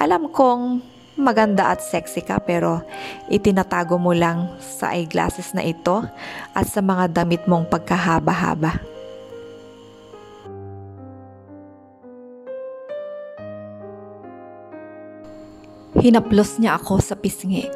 Alam 0.03 0.31
kong 0.35 0.83
maganda 1.15 1.71
at 1.71 1.79
sexy 1.79 2.23
ka 2.23 2.43
pero 2.43 2.83
itinatago 3.31 4.03
mo 4.03 4.15
lang 4.15 4.51
sa 4.59 4.95
eyeglasses 4.95 5.55
na 5.55 5.63
ito 5.63 6.03
at 6.55 6.67
sa 6.67 6.83
mga 6.83 7.23
damit 7.23 7.47
mong 7.47 7.71
pagkahaba-haba. 7.71 8.98
Hinaplos 15.99 16.63
niya 16.63 16.79
ako 16.79 17.03
sa 17.03 17.19
pisngi 17.19 17.67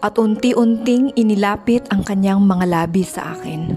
at 0.00 0.16
unti-unting 0.16 1.12
inilapit 1.14 1.84
ang 1.92 2.02
kanyang 2.02 2.40
mga 2.40 2.66
labi 2.66 3.04
sa 3.04 3.36
akin. 3.36 3.76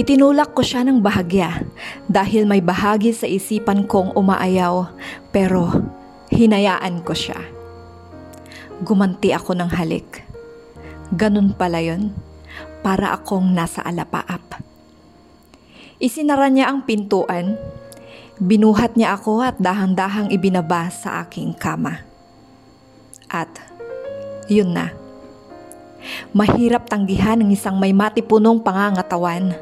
Itinulak 0.00 0.56
ko 0.56 0.64
siya 0.64 0.80
ng 0.88 1.04
bahagya 1.04 1.60
dahil 2.08 2.48
may 2.48 2.64
bahagi 2.64 3.12
sa 3.12 3.28
isipan 3.28 3.84
kong 3.84 4.16
umaayaw 4.16 4.88
pero 5.28 5.68
hinayaan 6.32 7.04
ko 7.04 7.12
siya. 7.12 7.36
Gumanti 8.80 9.36
ako 9.36 9.52
ng 9.60 9.70
halik. 9.76 10.24
Ganun 11.12 11.52
pala 11.52 11.84
yon 11.84 12.16
para 12.80 13.12
akong 13.12 13.52
nasa 13.52 13.84
alapaap. 13.84 14.64
Isinara 16.00 16.48
niya 16.48 16.72
ang 16.72 16.88
pintuan 16.88 17.60
Binuhat 18.40 18.96
niya 18.96 19.20
ako 19.20 19.44
at 19.44 19.60
dahang-dahang 19.60 20.32
ibinaba 20.32 20.88
sa 20.88 21.20
aking 21.20 21.52
kama. 21.52 22.00
At 23.28 23.52
yun 24.48 24.72
na. 24.72 24.96
Mahirap 26.32 26.88
tanggihan 26.88 27.36
ng 27.36 27.52
isang 27.52 27.76
may 27.76 27.92
matipunong 27.92 28.64
pangangatawan, 28.64 29.52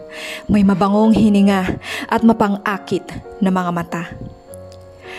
may 0.47 0.63
mabangong 0.63 1.11
hininga 1.11 1.75
at 2.07 2.23
mapangakit 2.23 3.03
na 3.43 3.51
mga 3.51 3.71
mata. 3.75 4.05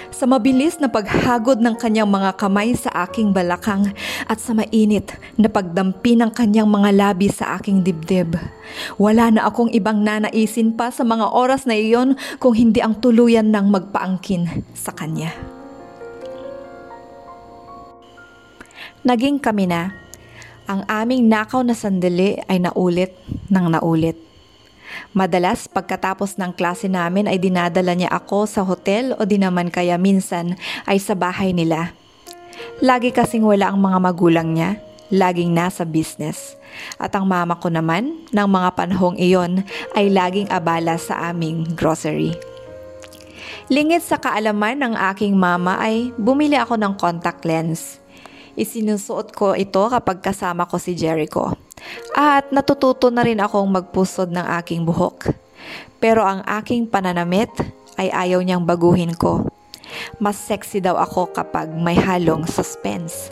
Sa 0.09 0.25
mabilis 0.25 0.81
na 0.81 0.89
paghagod 0.89 1.61
ng 1.61 1.77
kanyang 1.77 2.09
mga 2.09 2.33
kamay 2.33 2.73
sa 2.73 2.89
aking 3.05 3.29
balakang 3.29 3.93
at 4.25 4.41
sa 4.41 4.57
mainit 4.57 5.13
na 5.37 5.45
pagdampi 5.45 6.17
ng 6.17 6.33
kanyang 6.33 6.65
mga 6.65 6.89
labi 6.97 7.29
sa 7.29 7.61
aking 7.61 7.85
dibdib, 7.85 8.33
wala 8.97 9.29
na 9.29 9.45
akong 9.45 9.69
ibang 9.69 10.01
nanaisin 10.01 10.73
pa 10.73 10.89
sa 10.89 11.05
mga 11.05 11.29
oras 11.29 11.69
na 11.69 11.77
iyon 11.77 12.17
kung 12.41 12.57
hindi 12.57 12.81
ang 12.81 12.97
tuluyan 12.97 13.53
ng 13.53 13.69
magpaangkin 13.69 14.65
sa 14.73 14.97
kanya. 14.97 15.29
Naging 19.05 19.37
kami 19.39 19.69
na. 19.69 19.93
Ang 20.69 20.85
aming 20.85 21.25
nakaw 21.29 21.65
na 21.65 21.73
sandali 21.73 22.37
ay 22.45 22.61
naulit 22.61 23.13
ng 23.49 23.65
naulit. 23.73 24.28
Madalas 25.13 25.65
pagkatapos 25.65 26.37
ng 26.37 26.53
klase 26.53 26.85
namin 26.85 27.25
ay 27.25 27.41
dinadala 27.41 27.97
niya 27.97 28.09
ako 28.13 28.45
sa 28.45 28.61
hotel 28.61 29.17
o 29.17 29.25
di 29.25 29.41
naman 29.41 29.73
kaya 29.73 29.97
minsan 29.97 30.57
ay 30.85 31.01
sa 31.01 31.17
bahay 31.17 31.53
nila. 31.53 31.93
Lagi 32.79 33.11
kasing 33.11 33.43
wala 33.43 33.71
ang 33.71 33.79
mga 33.79 33.97
magulang 33.99 34.55
niya, 34.55 34.79
laging 35.11 35.51
nasa 35.51 35.83
business. 35.83 36.55
At 37.01 37.11
ang 37.17 37.25
mama 37.25 37.57
ko 37.57 37.67
naman, 37.67 38.23
ng 38.29 38.47
mga 38.47 38.69
panahong 38.77 39.17
iyon, 39.17 39.65
ay 39.97 40.07
laging 40.07 40.47
abala 40.53 40.95
sa 40.95 41.33
aming 41.33 41.65
grocery. 41.73 42.37
Lingit 43.69 44.01
sa 44.01 44.17
kaalaman 44.17 44.81
ng 44.81 44.93
aking 45.13 45.37
mama 45.37 45.77
ay 45.77 46.09
bumili 46.17 46.57
ako 46.57 46.73
ng 46.77 46.93
contact 46.97 47.45
lens. 47.45 48.01
Isinusuot 48.59 49.31
ko 49.31 49.55
ito 49.55 49.79
kapag 49.87 50.19
kasama 50.19 50.67
ko 50.67 50.75
si 50.75 50.91
Jericho. 50.91 51.55
At 52.11 52.51
natututo 52.51 53.07
na 53.07 53.23
rin 53.23 53.39
akong 53.39 53.71
magpusod 53.71 54.35
ng 54.35 54.43
aking 54.59 54.83
buhok. 54.83 55.31
Pero 56.03 56.27
ang 56.27 56.43
aking 56.43 56.91
pananamit 56.91 57.47
ay 57.95 58.11
ayaw 58.11 58.43
niyang 58.43 58.67
baguhin 58.67 59.15
ko. 59.15 59.47
Mas 60.19 60.35
sexy 60.35 60.83
daw 60.83 60.99
ako 60.99 61.31
kapag 61.31 61.71
may 61.71 61.95
halong 61.95 62.43
suspense. 62.51 63.31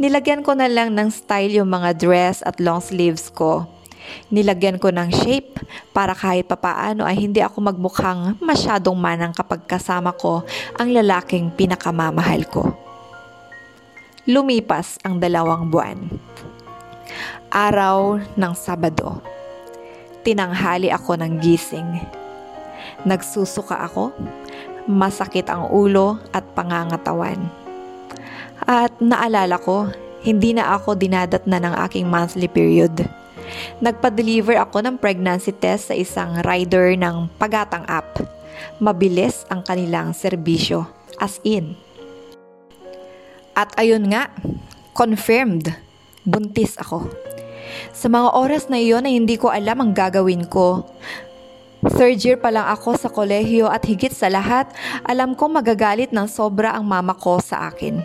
Nilagyan 0.00 0.40
ko 0.40 0.56
na 0.56 0.72
lang 0.72 0.96
ng 0.96 1.12
style 1.12 1.60
yung 1.60 1.68
mga 1.68 1.92
dress 1.92 2.40
at 2.40 2.56
long 2.56 2.80
sleeves 2.80 3.28
ko. 3.28 3.68
Nilagyan 4.32 4.80
ko 4.80 4.88
ng 4.88 5.12
shape 5.12 5.60
para 5.92 6.16
kahit 6.16 6.48
papaano 6.48 7.04
ay 7.04 7.28
hindi 7.28 7.44
ako 7.44 7.60
magmukhang 7.60 8.40
masyadong 8.40 8.96
manang 8.96 9.36
kapag 9.36 9.68
kasama 9.68 10.16
ko 10.16 10.48
ang 10.80 10.88
lalaking 10.96 11.52
pinakamamahal 11.52 12.48
ko. 12.48 12.85
Lumipas 14.26 14.98
ang 15.06 15.22
dalawang 15.22 15.70
buwan. 15.70 15.98
Araw 17.50 18.18
ng 18.34 18.52
Sabado. 18.58 19.22
Tinanghali 20.26 20.90
ako 20.90 21.14
ng 21.22 21.38
gising. 21.38 21.86
Nagsusuka 23.06 23.86
ako, 23.86 24.10
masakit 24.90 25.46
ang 25.46 25.70
ulo 25.70 26.18
at 26.34 26.42
pangangatawan 26.58 27.66
at 28.66 28.90
naalala 28.98 29.62
ko, 29.62 29.86
hindi 30.26 30.50
na 30.56 30.74
ako 30.74 30.98
dinadat 30.98 31.46
na 31.46 31.62
ng 31.62 31.74
aking 31.86 32.10
monthly 32.10 32.50
period. 32.50 33.06
Nagpa-deliver 33.78 34.58
ako 34.58 34.82
ng 34.82 34.96
pregnancy 34.98 35.54
test 35.54 35.92
sa 35.92 35.94
isang 35.94 36.42
rider 36.42 36.98
ng 36.98 37.30
Pagatang 37.38 37.86
app. 37.86 38.18
Mabilis 38.82 39.46
ang 39.52 39.62
kanilang 39.62 40.10
serbisyo, 40.10 40.88
as 41.22 41.38
in. 41.46 41.85
At 43.56 43.72
ayun 43.80 44.12
nga, 44.12 44.28
confirmed, 44.92 45.72
buntis 46.28 46.76
ako. 46.76 47.08
Sa 47.96 48.12
mga 48.12 48.36
oras 48.36 48.68
na 48.68 48.76
iyon 48.76 49.08
ay 49.08 49.16
hindi 49.16 49.40
ko 49.40 49.48
alam 49.48 49.80
ang 49.80 49.92
gagawin 49.96 50.44
ko. 50.44 50.84
Third 51.96 52.20
year 52.20 52.36
pa 52.36 52.52
lang 52.52 52.68
ako 52.68 53.00
sa 53.00 53.08
kolehiyo 53.08 53.72
at 53.72 53.88
higit 53.88 54.12
sa 54.12 54.28
lahat, 54.28 54.68
alam 55.08 55.32
kong 55.32 55.56
magagalit 55.56 56.12
ng 56.12 56.28
sobra 56.28 56.76
ang 56.76 56.84
mama 56.84 57.16
ko 57.16 57.40
sa 57.40 57.72
akin. 57.72 57.96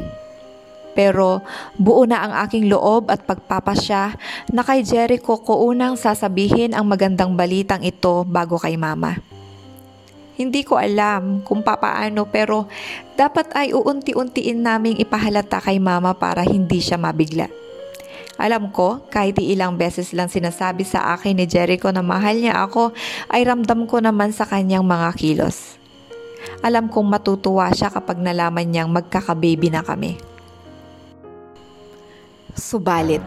Pero 0.96 1.44
buo 1.80 2.04
na 2.04 2.24
ang 2.24 2.34
aking 2.48 2.72
loob 2.72 3.12
at 3.12 3.24
pagpapasya 3.24 4.16
na 4.52 4.62
kay 4.64 4.84
Jericho 4.88 5.40
ko 5.40 5.68
unang 5.68 5.96
sasabihin 6.00 6.76
ang 6.76 6.88
magandang 6.88 7.36
balitang 7.36 7.84
ito 7.84 8.24
bago 8.28 8.56
kay 8.60 8.76
mama. 8.76 9.31
Hindi 10.36 10.64
ko 10.64 10.80
alam 10.80 11.44
kung 11.44 11.62
papaano 11.62 12.28
pero 12.30 12.72
dapat 13.20 13.52
ay 13.54 13.76
uunti-untiin 13.76 14.64
naming 14.64 14.98
ipahalata 14.98 15.60
kay 15.60 15.78
mama 15.78 16.16
para 16.16 16.42
hindi 16.42 16.80
siya 16.80 16.96
mabigla. 16.96 17.52
Alam 18.42 18.74
ko, 18.74 19.06
kahit 19.14 19.38
ilang 19.38 19.78
beses 19.78 20.18
lang 20.18 20.26
sinasabi 20.26 20.82
sa 20.82 21.14
akin 21.14 21.38
ni 21.38 21.46
Jericho 21.46 21.94
na 21.94 22.02
mahal 22.02 22.42
niya 22.42 22.64
ako, 22.66 22.90
ay 23.30 23.46
ramdam 23.46 23.86
ko 23.86 24.02
naman 24.02 24.34
sa 24.34 24.50
kanyang 24.50 24.82
mga 24.82 25.14
kilos. 25.14 25.78
Alam 26.66 26.90
kong 26.90 27.06
matutuwa 27.06 27.70
siya 27.70 27.94
kapag 27.94 28.18
nalaman 28.18 28.66
niyang 28.66 28.90
magkakababy 28.90 29.70
na 29.70 29.86
kami. 29.86 30.18
Subalit, 32.58 33.24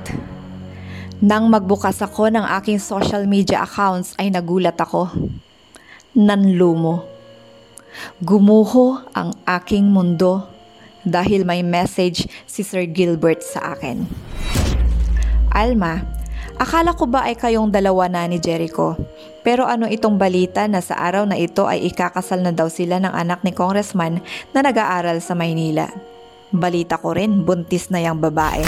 nang 1.23 1.47
magbukas 1.47 2.03
ako 2.03 2.35
ng 2.35 2.45
aking 2.59 2.83
social 2.83 3.25
media 3.25 3.63
accounts 3.63 4.19
ay 4.19 4.35
nagulat 4.35 4.75
ako. 4.77 5.09
Nanlumo. 6.15 7.03
Gumuho 8.23 9.03
ang 9.19 9.35
aking 9.43 9.91
mundo 9.91 10.47
dahil 11.03 11.43
may 11.43 11.67
message 11.67 12.31
si 12.47 12.63
Sir 12.63 12.87
Gilbert 12.87 13.43
sa 13.43 13.75
akin. 13.75 14.07
Alma, 15.51 16.07
akala 16.55 16.95
ko 16.95 17.11
ba 17.11 17.27
ay 17.27 17.35
kayong 17.35 17.75
dalawa 17.75 18.07
na 18.07 18.31
ni 18.31 18.39
Jericho? 18.39 18.95
Pero 19.43 19.67
ano 19.67 19.91
itong 19.91 20.15
balita 20.15 20.71
na 20.71 20.79
sa 20.79 21.03
araw 21.03 21.27
na 21.27 21.35
ito 21.35 21.67
ay 21.67 21.91
ikakasal 21.91 22.47
na 22.47 22.55
daw 22.55 22.71
sila 22.71 23.03
ng 23.03 23.11
anak 23.11 23.43
ni 23.43 23.51
Congressman 23.51 24.23
na 24.55 24.63
nag-aaral 24.63 25.19
sa 25.19 25.35
Maynila. 25.35 25.91
Balita 26.55 26.95
ko 26.95 27.19
rin, 27.19 27.43
buntis 27.43 27.91
na 27.91 27.99
yung 27.99 28.23
babae. 28.23 28.63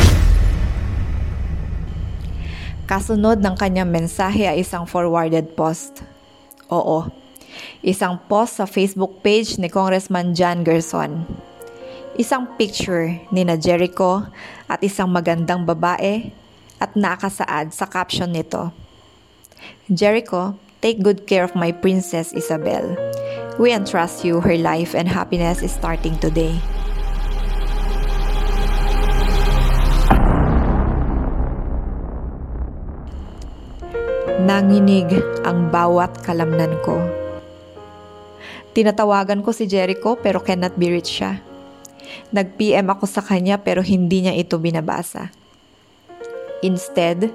Kasunod 2.91 3.39
ng 3.39 3.55
kanyang 3.55 3.87
mensahe 3.87 4.51
ay 4.51 4.67
isang 4.67 4.83
forwarded 4.83 5.55
post. 5.55 6.03
Oo, 6.75 7.26
isang 7.81 8.21
post 8.31 8.59
sa 8.61 8.67
Facebook 8.67 9.21
page 9.21 9.57
ni 9.61 9.71
Congressman 9.71 10.33
John 10.33 10.65
Gerson. 10.65 11.25
Isang 12.17 12.57
picture 12.57 13.21
ni 13.33 13.45
na 13.45 13.61
Jericho 13.61 14.25
at 14.67 14.81
isang 14.81 15.13
magandang 15.13 15.69
babae 15.69 16.33
at 16.81 16.97
nakasaad 16.97 17.73
sa 17.73 17.85
caption 17.89 18.33
nito. 18.33 18.73
Jericho, 19.89 20.57
Take 20.87 21.03
good 21.03 21.27
care 21.27 21.43
of 21.43 21.57
my 21.57 21.73
princess 21.73 22.37
Isabel. 22.37 22.95
We 23.59 23.73
entrust 23.73 24.23
you 24.29 24.45
her 24.45 24.55
life 24.55 24.95
and 24.95 25.09
happiness 25.09 25.59
is 25.59 25.73
starting 25.73 26.21
today. 26.21 26.53
Nanginig 34.47 35.11
ang 35.49 35.73
bawat 35.73 36.23
kalamnan 36.23 36.77
ko. 36.85 37.26
Tinatawagan 38.77 39.41
ko 39.41 39.57
si 39.57 39.65
Jericho 39.65 40.21
pero 40.21 40.37
cannot 40.37 40.77
be 40.77 40.93
reached 40.93 41.17
siya. 41.17 41.41
Nag-PM 42.29 42.93
ako 42.93 43.09
sa 43.09 43.25
kanya 43.25 43.57
pero 43.57 43.81
hindi 43.81 44.29
niya 44.29 44.37
ito 44.37 44.61
binabasa. 44.61 45.33
Instead, 46.61 47.33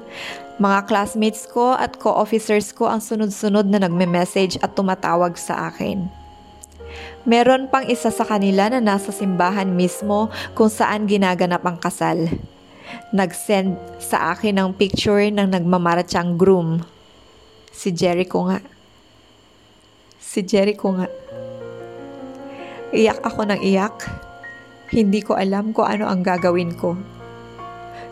mga 0.61 0.85
classmates 0.85 1.49
ko 1.49 1.73
at 1.73 1.97
co-officers 1.97 2.69
ko 2.69 2.85
ang 2.85 3.01
sunod-sunod 3.01 3.65
na 3.65 3.81
nagme-message 3.81 4.61
at 4.61 4.77
tumatawag 4.77 5.33
sa 5.33 5.73
akin. 5.73 6.05
Meron 7.25 7.69
pang 7.73 7.85
isa 7.89 8.13
sa 8.13 8.21
kanila 8.21 8.69
na 8.69 8.77
nasa 8.77 9.09
simbahan 9.09 9.69
mismo 9.73 10.29
kung 10.53 10.69
saan 10.69 11.09
ginaganap 11.09 11.65
ang 11.65 11.81
kasal. 11.81 12.29
Nag-send 13.09 13.81
sa 13.97 14.37
akin 14.37 14.61
ng 14.61 14.69
picture 14.77 15.25
ng 15.33 15.49
nagmamaratsang 15.49 16.37
groom. 16.37 16.85
Si 17.73 17.89
Jericho 17.89 18.45
nga. 18.45 18.61
Si 20.21 20.45
Jericho 20.45 20.93
nga. 20.93 21.07
Iyak 22.91 23.23
ako 23.23 23.47
ng 23.47 23.63
iyak. 23.63 24.03
Hindi 24.91 25.23
ko 25.23 25.39
alam 25.39 25.71
kung 25.71 25.87
ano 25.87 26.11
ang 26.11 26.19
gagawin 26.19 26.75
ko. 26.75 26.99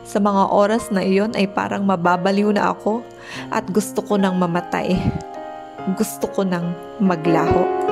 Sa 0.07 0.23
mga 0.23 0.55
oras 0.55 0.87
na 0.87 1.03
iyon 1.03 1.35
ay 1.35 1.51
parang 1.51 1.83
mababaliw 1.83 2.55
na 2.55 2.71
ako 2.71 3.03
at 3.51 3.67
gusto 3.67 3.99
ko 3.99 4.15
nang 4.15 4.39
mamatay. 4.39 4.95
Gusto 5.99 6.31
ko 6.31 6.47
nang 6.47 6.71
maglaho. 7.03 7.88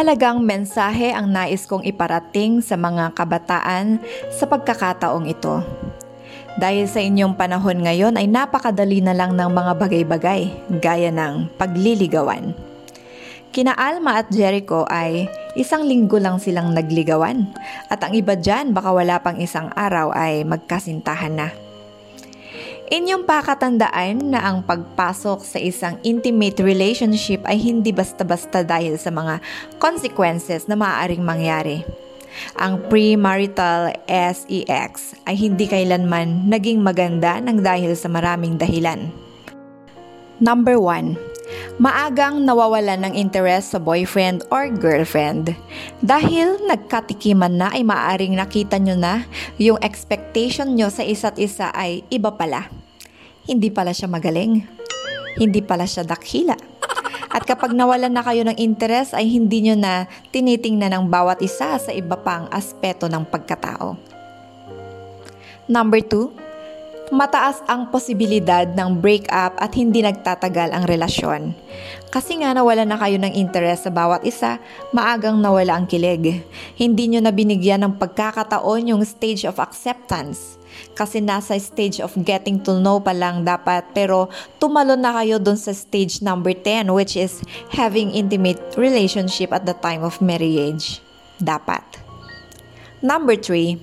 Mahalagang 0.00 0.40
mensahe 0.40 1.12
ang 1.12 1.28
nais 1.28 1.68
kong 1.68 1.84
iparating 1.84 2.64
sa 2.64 2.72
mga 2.72 3.12
kabataan 3.12 4.00
sa 4.32 4.48
pagkakataong 4.48 5.28
ito. 5.28 5.60
Dahil 6.56 6.88
sa 6.88 7.04
inyong 7.04 7.36
panahon 7.36 7.84
ngayon 7.84 8.16
ay 8.16 8.24
napakadali 8.24 9.04
na 9.04 9.12
lang 9.12 9.36
ng 9.36 9.52
mga 9.52 9.76
bagay-bagay 9.76 10.72
gaya 10.80 11.12
ng 11.12 11.52
pagliligawan. 11.60 12.56
Kina 13.52 13.76
Alma 13.76 14.24
at 14.24 14.32
Jericho 14.32 14.88
ay 14.88 15.28
isang 15.52 15.84
linggo 15.84 16.16
lang 16.16 16.40
silang 16.40 16.72
nagligawan 16.72 17.52
at 17.92 18.00
ang 18.00 18.16
iba 18.16 18.32
dyan 18.40 18.72
baka 18.72 18.96
wala 18.96 19.20
pang 19.20 19.36
isang 19.36 19.68
araw 19.76 20.16
ay 20.16 20.48
magkasintahan 20.48 21.36
na. 21.36 21.52
Inyong 22.90 23.22
pakatandaan 23.22 24.34
na 24.34 24.42
ang 24.42 24.66
pagpasok 24.66 25.46
sa 25.46 25.62
isang 25.62 25.94
intimate 26.02 26.58
relationship 26.58 27.38
ay 27.46 27.54
hindi 27.54 27.94
basta-basta 27.94 28.66
dahil 28.66 28.98
sa 28.98 29.14
mga 29.14 29.38
consequences 29.78 30.66
na 30.66 30.74
maaaring 30.74 31.22
mangyari. 31.22 31.86
Ang 32.58 32.82
premarital 32.90 33.94
SEX 34.10 35.14
ay 35.22 35.38
hindi 35.38 35.70
kailanman 35.70 36.50
naging 36.50 36.82
maganda 36.82 37.38
ng 37.38 37.62
dahil 37.62 37.94
sa 37.94 38.10
maraming 38.10 38.58
dahilan. 38.58 39.06
Number 40.42 40.74
1. 40.74 41.14
Maagang 41.78 42.42
nawawalan 42.42 43.06
ng 43.06 43.14
interest 43.14 43.70
sa 43.70 43.78
boyfriend 43.78 44.42
or 44.50 44.66
girlfriend. 44.66 45.54
Dahil 46.02 46.58
nagkatikiman 46.66 47.54
na 47.54 47.70
ay 47.70 47.86
maaaring 47.86 48.34
nakita 48.34 48.82
nyo 48.82 48.98
na 48.98 49.30
yung 49.62 49.78
expectation 49.78 50.74
nyo 50.74 50.90
sa 50.90 51.06
isa't 51.06 51.38
isa 51.38 51.70
ay 51.70 52.02
iba 52.10 52.34
pala 52.34 52.79
hindi 53.50 53.66
pala 53.66 53.90
siya 53.90 54.06
magaling. 54.06 54.62
Hindi 55.34 55.58
pala 55.58 55.82
siya 55.82 56.06
dakhila. 56.06 56.54
At 57.30 57.42
kapag 57.46 57.74
nawalan 57.74 58.14
na 58.14 58.22
kayo 58.22 58.46
ng 58.46 58.54
interes 58.54 59.10
ay 59.10 59.26
hindi 59.26 59.66
nyo 59.66 59.74
na 59.74 60.06
tinitingnan 60.30 60.94
ng 60.94 61.04
bawat 61.10 61.42
isa 61.42 61.78
sa 61.78 61.90
iba 61.90 62.14
pang 62.14 62.46
aspeto 62.54 63.10
ng 63.10 63.26
pagkatao. 63.26 63.98
Number 65.70 66.02
2, 66.02 67.14
mataas 67.14 67.62
ang 67.70 67.90
posibilidad 67.90 68.66
ng 68.66 68.98
breakup 68.98 69.58
at 69.58 69.70
hindi 69.78 70.02
nagtatagal 70.02 70.74
ang 70.74 70.86
relasyon. 70.86 71.54
Kasi 72.10 72.42
nga 72.42 72.50
nawala 72.50 72.82
na 72.82 72.98
kayo 72.98 73.18
ng 73.22 73.34
interes 73.34 73.86
sa 73.86 73.90
bawat 73.94 74.26
isa, 74.26 74.58
maagang 74.90 75.38
nawala 75.38 75.78
ang 75.78 75.86
kilig. 75.86 76.42
Hindi 76.74 77.14
nyo 77.14 77.22
na 77.22 77.30
binigyan 77.30 77.86
ng 77.86 77.94
pagkakataon 77.98 78.90
yung 78.94 79.02
stage 79.06 79.46
of 79.46 79.62
acceptance 79.62 80.59
kasi 80.96 81.22
nasa 81.22 81.56
stage 81.60 82.00
of 82.00 82.12
getting 82.22 82.60
to 82.60 82.78
know 82.80 83.00
pa 83.00 83.12
lang 83.14 83.42
dapat 83.46 83.84
pero 83.92 84.28
tumalon 84.58 85.00
na 85.00 85.14
kayo 85.20 85.40
dun 85.40 85.56
sa 85.56 85.72
stage 85.72 86.20
number 86.24 86.52
10 86.52 86.92
which 86.92 87.16
is 87.16 87.40
having 87.72 88.12
intimate 88.12 88.60
relationship 88.76 89.50
at 89.54 89.64
the 89.64 89.76
time 89.78 90.04
of 90.04 90.18
marriage. 90.20 91.00
Dapat. 91.40 91.82
Number 93.00 93.32
3, 93.32 93.80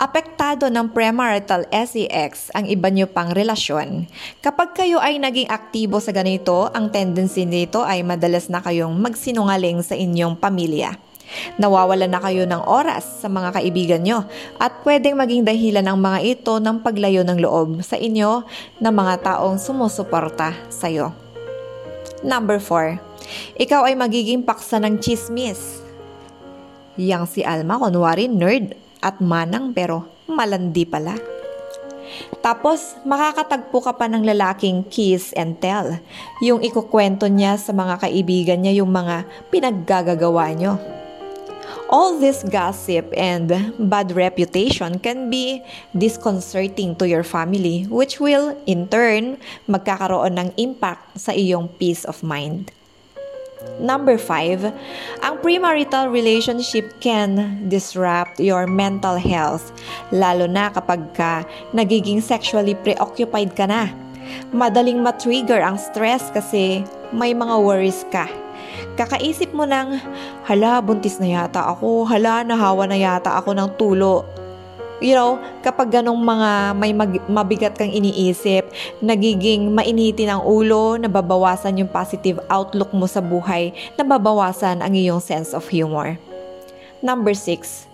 apektado 0.00 0.66
ng 0.72 0.90
premarital 0.90 1.68
SEX 1.70 2.50
ang 2.56 2.66
iba 2.66 2.90
nyo 2.90 3.06
pang 3.06 3.30
relasyon. 3.30 4.10
Kapag 4.42 4.74
kayo 4.74 4.98
ay 4.98 5.20
naging 5.22 5.46
aktibo 5.46 6.00
sa 6.02 6.10
ganito, 6.10 6.72
ang 6.72 6.88
tendency 6.90 7.46
nito 7.46 7.84
ay 7.84 8.02
madalas 8.02 8.48
na 8.48 8.58
kayong 8.58 8.96
magsinungaling 8.98 9.84
sa 9.84 9.94
inyong 9.94 10.34
pamilya. 10.40 11.09
Nawawala 11.58 12.06
na 12.10 12.20
kayo 12.22 12.44
ng 12.46 12.62
oras 12.66 13.22
sa 13.22 13.28
mga 13.30 13.60
kaibigan 13.60 14.02
nyo 14.02 14.26
at 14.58 14.82
pwedeng 14.82 15.18
maging 15.18 15.46
dahilan 15.46 15.86
ng 15.86 15.98
mga 15.98 16.18
ito 16.24 16.58
ng 16.58 16.82
paglayo 16.82 17.22
ng 17.22 17.38
loob 17.38 17.82
sa 17.82 17.98
inyo 17.98 18.44
ng 18.82 18.94
mga 18.94 19.14
taong 19.24 19.58
sumusuporta 19.58 20.54
sa 20.72 20.90
iyo. 20.90 21.14
Number 22.20 22.60
4. 22.60 23.00
Ikaw 23.56 23.88
ay 23.88 23.94
magiging 23.96 24.42
paksa 24.44 24.82
ng 24.82 25.00
chismis. 25.00 25.80
Yang 27.00 27.38
si 27.38 27.40
Alma 27.46 27.80
kunwari 27.80 28.28
nerd 28.28 28.76
at 29.00 29.22
manang 29.24 29.72
pero 29.72 30.04
malandi 30.28 30.84
pala. 30.84 31.16
Tapos, 32.42 32.98
makakatagpo 33.06 33.78
ka 33.84 33.92
pa 33.94 34.10
ng 34.10 34.26
lalaking 34.26 34.82
kiss 34.90 35.30
and 35.38 35.62
tell. 35.62 35.94
Yung 36.42 36.58
ikukwento 36.58 37.30
niya 37.30 37.54
sa 37.54 37.70
mga 37.70 38.02
kaibigan 38.02 38.58
niya 38.60 38.82
yung 38.82 38.90
mga 38.90 39.28
pinaggagagawa 39.52 40.50
nyo. 40.58 40.99
All 41.90 42.22
this 42.22 42.46
gossip 42.46 43.10
and 43.18 43.50
bad 43.90 44.14
reputation 44.14 45.02
can 45.02 45.26
be 45.26 45.66
disconcerting 45.90 46.94
to 47.02 47.10
your 47.10 47.26
family 47.26 47.82
which 47.90 48.22
will 48.22 48.54
in 48.62 48.86
turn 48.86 49.42
magkakaroon 49.66 50.38
ng 50.38 50.48
impact 50.54 51.18
sa 51.18 51.34
iyong 51.34 51.66
peace 51.82 52.06
of 52.06 52.22
mind. 52.22 52.70
Number 53.82 54.22
5, 54.22 54.70
ang 55.18 55.34
premarital 55.42 56.14
relationship 56.14 56.94
can 57.02 57.66
disrupt 57.66 58.38
your 58.38 58.70
mental 58.70 59.18
health, 59.18 59.74
lalo 60.14 60.46
na 60.46 60.70
kapag 60.70 61.02
ka 61.18 61.42
nagiging 61.74 62.22
sexually 62.22 62.78
preoccupied 62.78 63.58
ka 63.58 63.66
na. 63.66 63.90
Madaling 64.54 65.02
matrigger 65.02 65.58
ang 65.58 65.74
stress 65.74 66.30
kasi 66.30 66.86
may 67.10 67.34
mga 67.34 67.58
worries 67.58 68.06
ka. 68.14 68.30
Kakaisip 68.98 69.54
mo 69.54 69.66
ng, 69.66 69.98
hala, 70.46 70.82
buntis 70.82 71.22
na 71.22 71.28
yata 71.30 71.62
ako, 71.62 72.08
hala, 72.10 72.42
nahawa 72.42 72.90
na 72.90 72.98
yata 72.98 73.38
ako 73.38 73.54
ng 73.54 73.68
tulo. 73.78 74.26
You 75.00 75.16
know, 75.16 75.40
kapag 75.64 75.96
ganong 75.96 76.20
mga 76.20 76.76
may 76.76 76.92
mag- 76.92 77.24
mabigat 77.24 77.72
kang 77.72 77.88
iniisip, 77.88 78.68
nagiging 79.00 79.72
mainitin 79.72 80.28
ang 80.28 80.44
ulo, 80.44 81.00
nababawasan 81.00 81.80
yung 81.80 81.88
positive 81.88 82.36
outlook 82.52 82.92
mo 82.92 83.08
sa 83.08 83.24
buhay, 83.24 83.72
nababawasan 83.96 84.84
ang 84.84 84.92
iyong 84.92 85.24
sense 85.24 85.56
of 85.56 85.64
humor. 85.72 86.20
Number 87.00 87.32
6. 87.32 87.88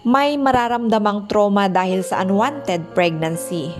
May 0.00 0.40
mararamdamang 0.40 1.28
trauma 1.28 1.68
dahil 1.68 2.00
sa 2.00 2.24
unwanted 2.24 2.96
pregnancy. 2.96 3.76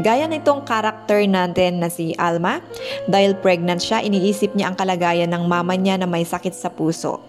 Gaya 0.00 0.24
nitong 0.24 0.64
karakter 0.64 1.28
natin 1.28 1.84
na 1.84 1.92
si 1.92 2.16
Alma, 2.16 2.64
dahil 3.04 3.36
pregnant 3.36 3.76
siya, 3.76 4.00
iniisip 4.00 4.56
niya 4.56 4.72
ang 4.72 4.76
kalagayan 4.80 5.28
ng 5.28 5.44
mama 5.44 5.76
niya 5.76 6.00
na 6.00 6.08
may 6.08 6.24
sakit 6.24 6.56
sa 6.56 6.72
puso. 6.72 7.20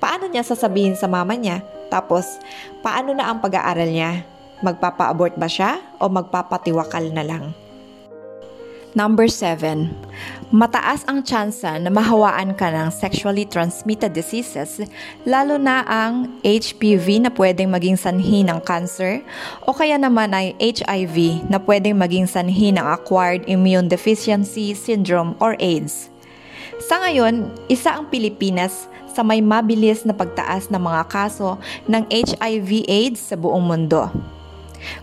Paano 0.00 0.24
niya 0.24 0.40
sasabihin 0.40 0.96
sa 0.96 1.04
mama 1.04 1.36
niya? 1.36 1.60
Tapos, 1.92 2.40
paano 2.80 3.12
na 3.12 3.28
ang 3.28 3.44
pag-aaral 3.44 3.92
niya? 3.92 4.24
Magpapa-abort 4.64 5.36
ba 5.36 5.52
siya 5.52 5.84
o 6.00 6.08
magpapatiwakal 6.08 7.12
na 7.12 7.28
lang? 7.28 7.52
Number 8.96 9.28
7. 9.28 9.92
Mataas 10.48 11.04
ang 11.04 11.20
tsansa 11.20 11.76
na 11.76 11.92
mahawaan 11.92 12.56
ka 12.56 12.72
ng 12.72 12.88
sexually 12.88 13.44
transmitted 13.44 14.16
diseases, 14.16 14.80
lalo 15.28 15.60
na 15.60 15.84
ang 15.84 16.40
HPV 16.40 17.20
na 17.20 17.30
pwedeng 17.36 17.68
maging 17.68 18.00
sanhi 18.00 18.40
ng 18.48 18.56
cancer 18.64 19.20
o 19.68 19.76
kaya 19.76 20.00
naman 20.00 20.32
ay 20.32 20.56
HIV 20.56 21.44
na 21.52 21.60
pwedeng 21.60 22.00
maging 22.00 22.24
sanhi 22.24 22.72
ng 22.72 22.80
acquired 22.80 23.44
immune 23.44 23.92
deficiency 23.92 24.72
syndrome 24.72 25.36
or 25.36 25.52
AIDS. 25.60 26.08
Sa 26.80 26.96
ngayon, 27.04 27.52
isa 27.68 27.92
ang 27.92 28.08
Pilipinas 28.08 28.88
sa 29.12 29.20
may 29.20 29.44
mabilis 29.44 30.08
na 30.08 30.16
pagtaas 30.16 30.72
ng 30.72 30.80
mga 30.80 31.12
kaso 31.12 31.60
ng 31.84 32.08
HIV 32.08 32.88
AIDS 32.88 33.20
sa 33.20 33.36
buong 33.36 33.68
mundo 33.68 34.08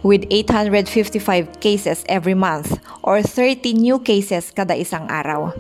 with 0.02 0.24
855 0.30 1.60
cases 1.60 2.04
every 2.08 2.36
month 2.38 2.80
or 3.04 3.22
30 3.22 3.76
new 3.76 3.98
cases 4.00 4.52
kada 4.52 4.76
isang 4.76 5.08
araw. 5.08 5.54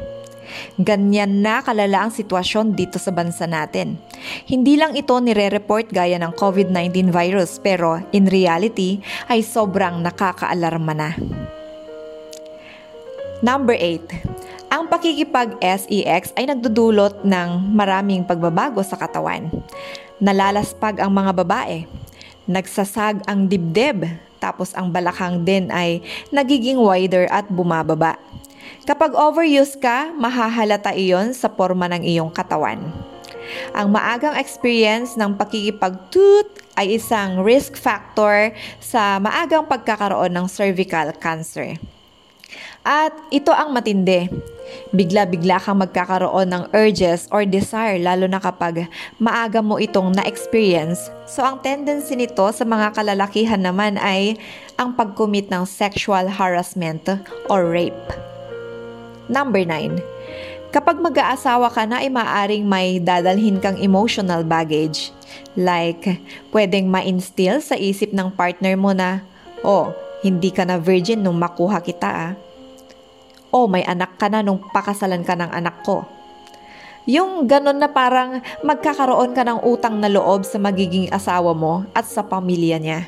Ganyan 0.77 1.41
na 1.41 1.65
kalala 1.65 2.07
ang 2.07 2.11
sitwasyon 2.13 2.77
dito 2.77 3.01
sa 3.01 3.09
bansa 3.09 3.49
natin. 3.49 3.97
Hindi 4.45 4.77
lang 4.77 4.93
ito 4.93 5.17
nire-report 5.17 5.89
gaya 5.89 6.21
ng 6.21 6.31
COVID-19 6.37 7.09
virus 7.09 7.57
pero 7.59 7.99
in 8.13 8.29
reality 8.29 9.01
ay 9.27 9.41
sobrang 9.41 9.99
nakakaalarma 10.05 10.93
na. 10.93 11.09
Number 13.43 13.75
8. 13.75 14.71
Ang 14.73 14.89
pakikipag-SEX 14.89 16.33
ay 16.33 16.49
nagdudulot 16.49 17.21
ng 17.23 17.49
maraming 17.75 18.25
pagbabago 18.25 18.81
sa 18.81 18.97
katawan. 18.97 19.51
Nalalaspag 20.17 21.03
ang 21.03 21.11
mga 21.13 21.31
babae 21.43 22.04
nagsasag 22.45 23.25
ang 23.25 23.49
dibdib, 23.49 24.05
tapos 24.41 24.73
ang 24.77 24.93
balakang 24.93 25.41
din 25.41 25.69
ay 25.73 26.01
nagiging 26.29 26.77
wider 26.77 27.25
at 27.33 27.49
bumababa. 27.49 28.17
Kapag 28.85 29.17
overuse 29.17 29.77
ka, 29.77 30.13
mahahalata 30.13 30.93
iyon 30.93 31.33
sa 31.33 31.49
forma 31.49 31.89
ng 31.89 32.05
iyong 32.05 32.29
katawan. 32.29 32.81
Ang 33.73 33.93
maagang 33.93 34.37
experience 34.37 35.13
ng 35.17 35.37
pakikipag-toot 35.37 36.49
ay 36.77 36.97
isang 36.97 37.41
risk 37.45 37.77
factor 37.77 38.53
sa 38.81 39.21
maagang 39.21 39.65
pagkakaroon 39.65 40.33
ng 40.33 40.45
cervical 40.49 41.13
cancer. 41.17 41.77
At 42.85 43.17
ito 43.33 43.49
ang 43.49 43.73
matindi. 43.73 44.29
Bigla-bigla 44.93 45.57
kang 45.57 45.81
magkakaroon 45.81 46.53
ng 46.53 46.63
urges 46.69 47.25
or 47.33 47.41
desire 47.41 47.97
lalo 47.97 48.29
na 48.29 48.37
kapag 48.37 48.85
maaga 49.17 49.57
mo 49.57 49.81
itong 49.81 50.13
na-experience. 50.13 51.09
So 51.25 51.41
ang 51.41 51.65
tendency 51.65 52.13
nito 52.13 52.45
sa 52.53 52.61
mga 52.61 52.93
kalalakihan 52.93 53.57
naman 53.57 53.97
ay 53.97 54.37
ang 54.77 54.93
pag-commit 54.93 55.49
ng 55.49 55.65
sexual 55.65 56.29
harassment 56.29 57.09
or 57.49 57.65
rape. 57.65 58.05
Number 59.25 59.65
9. 59.65 60.69
Kapag 60.69 61.01
mag-aasawa 61.01 61.73
ka 61.73 61.89
na 61.89 62.05
ay 62.05 62.13
maaring 62.13 62.69
may 62.69 63.01
dadalhin 63.01 63.57
kang 63.57 63.81
emotional 63.81 64.45
baggage. 64.45 65.09
Like, 65.57 66.21
pwedeng 66.53 66.93
ma-instill 66.93 67.65
sa 67.65 67.73
isip 67.73 68.13
ng 68.13 68.29
partner 68.37 68.77
mo 68.77 68.93
na, 68.93 69.25
oh, 69.65 69.89
hindi 70.21 70.53
ka 70.53 70.67
na 70.69 70.77
virgin 70.77 71.25
nung 71.25 71.41
makuha 71.41 71.81
kita 71.81 72.09
ah 72.11 72.33
o 73.55 73.71
may 73.71 73.87
anak 73.87 74.19
ka 74.19 74.27
na 74.27 74.43
nung 74.43 74.59
pakasalan 74.59 75.23
ka 75.23 75.39
ng 75.39 75.47
anak 75.47 75.79
ko. 75.87 76.03
Yung 77.07 77.47
ganun 77.47 77.79
na 77.79 77.87
parang 77.87 78.43
magkakaroon 78.65 79.31
ka 79.31 79.47
ng 79.47 79.63
utang 79.63 80.03
na 80.03 80.11
loob 80.11 80.43
sa 80.43 80.59
magiging 80.59 81.07
asawa 81.07 81.55
mo 81.55 81.87
at 81.95 82.03
sa 82.03 82.27
pamilya 82.27 82.81
niya. 82.81 83.07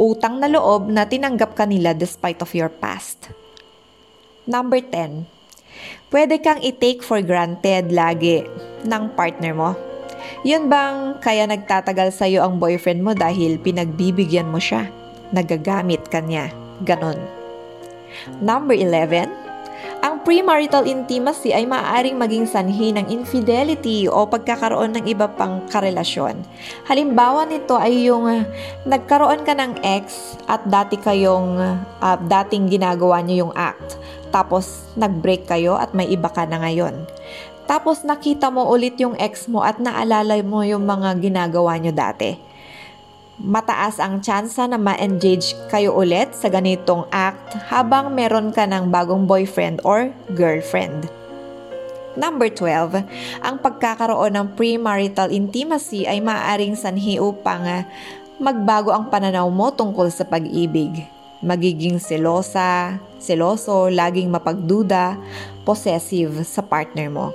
Utang 0.00 0.42
na 0.42 0.50
loob 0.50 0.90
na 0.90 1.06
tinanggap 1.06 1.54
ka 1.54 1.62
nila 1.68 1.94
despite 1.94 2.42
of 2.42 2.50
your 2.56 2.72
past. 2.72 3.30
Number 4.48 4.82
10. 4.82 5.28
Pwede 6.10 6.42
kang 6.42 6.58
i-take 6.64 7.04
for 7.04 7.22
granted 7.22 7.94
lagi 7.94 8.42
ng 8.82 9.14
partner 9.14 9.52
mo. 9.54 9.70
Yun 10.42 10.66
bang 10.72 11.20
kaya 11.20 11.46
nagtatagal 11.46 12.16
sa'yo 12.16 12.42
ang 12.42 12.58
boyfriend 12.58 13.04
mo 13.04 13.12
dahil 13.12 13.60
pinagbibigyan 13.60 14.48
mo 14.48 14.58
siya? 14.58 14.88
Nagagamit 15.30 16.08
ka 16.08 16.24
niya. 16.24 16.50
Ganon. 16.82 17.20
Number 18.40 18.74
11 18.74 19.51
ang 20.02 20.18
premarital 20.26 20.82
intimacy 20.82 21.54
ay 21.54 21.62
maaaring 21.62 22.18
maging 22.18 22.42
sanhi 22.42 22.90
ng 22.90 23.06
infidelity 23.06 24.10
o 24.10 24.26
pagkakaroon 24.26 24.98
ng 24.98 25.06
iba 25.06 25.30
pang 25.30 25.62
karelasyon. 25.70 26.42
Halimbawa 26.90 27.46
nito 27.46 27.78
ay 27.78 28.10
yung 28.10 28.26
uh, 28.26 28.42
nagkaroon 28.82 29.46
ka 29.46 29.54
ng 29.54 29.78
ex 29.86 30.34
at 30.50 30.66
dati 30.66 30.98
kayong 30.98 31.54
uh, 32.02 32.18
dating 32.18 32.66
ginagawa 32.66 33.22
niyo 33.22 33.46
yung 33.46 33.54
act. 33.54 33.94
Tapos 34.34 34.90
nag-break 34.98 35.46
kayo 35.46 35.78
at 35.78 35.94
may 35.94 36.10
iba 36.10 36.26
ka 36.26 36.50
na 36.50 36.58
ngayon. 36.58 37.06
Tapos 37.70 38.02
nakita 38.02 38.50
mo 38.50 38.66
ulit 38.74 38.98
yung 38.98 39.14
ex 39.22 39.46
mo 39.46 39.62
at 39.62 39.78
naalala 39.78 40.34
mo 40.42 40.66
yung 40.66 40.82
mga 40.82 41.14
ginagawa 41.22 41.78
niyo 41.78 41.94
dati 41.94 42.51
mataas 43.40 43.96
ang 43.96 44.20
tsansa 44.20 44.68
na 44.68 44.76
ma-engage 44.76 45.56
kayo 45.72 45.96
ulit 45.96 46.36
sa 46.36 46.52
ganitong 46.52 47.08
act 47.08 47.56
habang 47.72 48.12
meron 48.12 48.52
ka 48.52 48.68
ng 48.68 48.92
bagong 48.92 49.24
boyfriend 49.24 49.80
or 49.88 50.12
girlfriend. 50.36 51.08
Number 52.12 52.52
12, 52.52 53.08
ang 53.40 53.56
pagkakaroon 53.56 54.36
ng 54.36 54.46
premarital 54.52 55.32
intimacy 55.32 56.04
ay 56.04 56.20
maaaring 56.20 56.76
sanhi 56.76 57.16
upang 57.16 57.64
ah, 57.64 57.88
magbago 58.36 58.92
ang 58.92 59.08
pananaw 59.08 59.48
mo 59.48 59.72
tungkol 59.72 60.12
sa 60.12 60.28
pag-ibig. 60.28 61.08
Magiging 61.40 61.96
selosa, 61.98 63.00
seloso, 63.16 63.88
laging 63.88 64.28
mapagduda, 64.28 65.16
possessive 65.64 66.44
sa 66.44 66.60
partner 66.60 67.08
mo. 67.08 67.32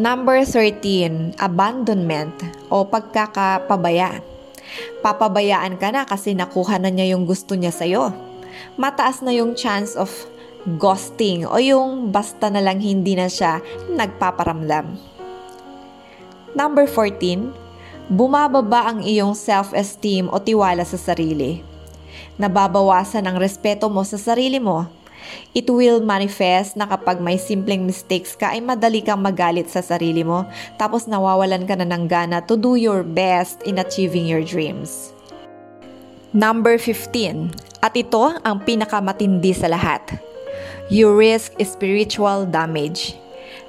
Number 0.00 0.40
13, 0.42 1.36
abandonment 1.36 2.32
o 2.72 2.88
pagkakapabaya 2.88 4.35
papabayaan 5.04 5.76
ka 5.76 5.92
na 5.92 6.08
kasi 6.08 6.32
nakuha 6.32 6.80
na 6.80 6.90
niya 6.90 7.14
yung 7.16 7.28
gusto 7.28 7.54
niya 7.54 7.70
sa'yo. 7.70 8.10
Mataas 8.80 9.20
na 9.20 9.30
yung 9.36 9.52
chance 9.54 9.94
of 9.94 10.08
ghosting 10.80 11.46
o 11.46 11.60
yung 11.62 12.10
basta 12.10 12.50
na 12.50 12.58
lang 12.58 12.82
hindi 12.82 13.14
na 13.14 13.30
siya 13.30 13.62
nagpaparamdam. 13.94 14.98
Number 16.56 16.88
14, 16.88 17.52
bumababa 18.08 18.88
ang 18.90 19.04
iyong 19.04 19.36
self-esteem 19.36 20.32
o 20.32 20.40
tiwala 20.40 20.82
sa 20.88 20.96
sarili. 20.96 21.60
Nababawasan 22.40 23.28
ang 23.28 23.36
respeto 23.36 23.92
mo 23.92 24.02
sa 24.02 24.16
sarili 24.16 24.56
mo 24.56 24.95
It 25.56 25.72
will 25.72 26.04
manifest 26.04 26.76
na 26.76 26.84
kapag 26.84 27.18
may 27.18 27.40
simpleng 27.40 27.88
mistakes 27.88 28.36
ka 28.36 28.52
ay 28.52 28.60
madali 28.60 29.00
kang 29.00 29.24
magalit 29.24 29.72
sa 29.72 29.80
sarili 29.80 30.20
mo 30.22 30.44
tapos 30.76 31.08
nawawalan 31.08 31.64
ka 31.64 31.74
na 31.78 31.88
ng 31.88 32.04
gana 32.04 32.44
to 32.44 32.60
do 32.60 32.76
your 32.76 33.00
best 33.00 33.64
in 33.64 33.80
achieving 33.80 34.28
your 34.28 34.44
dreams. 34.44 35.16
Number 36.36 36.76
15. 36.76 37.80
At 37.80 37.96
ito 37.96 38.36
ang 38.44 38.60
pinakamatindi 38.60 39.56
sa 39.56 39.72
lahat. 39.72 40.04
You 40.92 41.16
risk 41.16 41.56
spiritual 41.64 42.44
damage. 42.44 43.16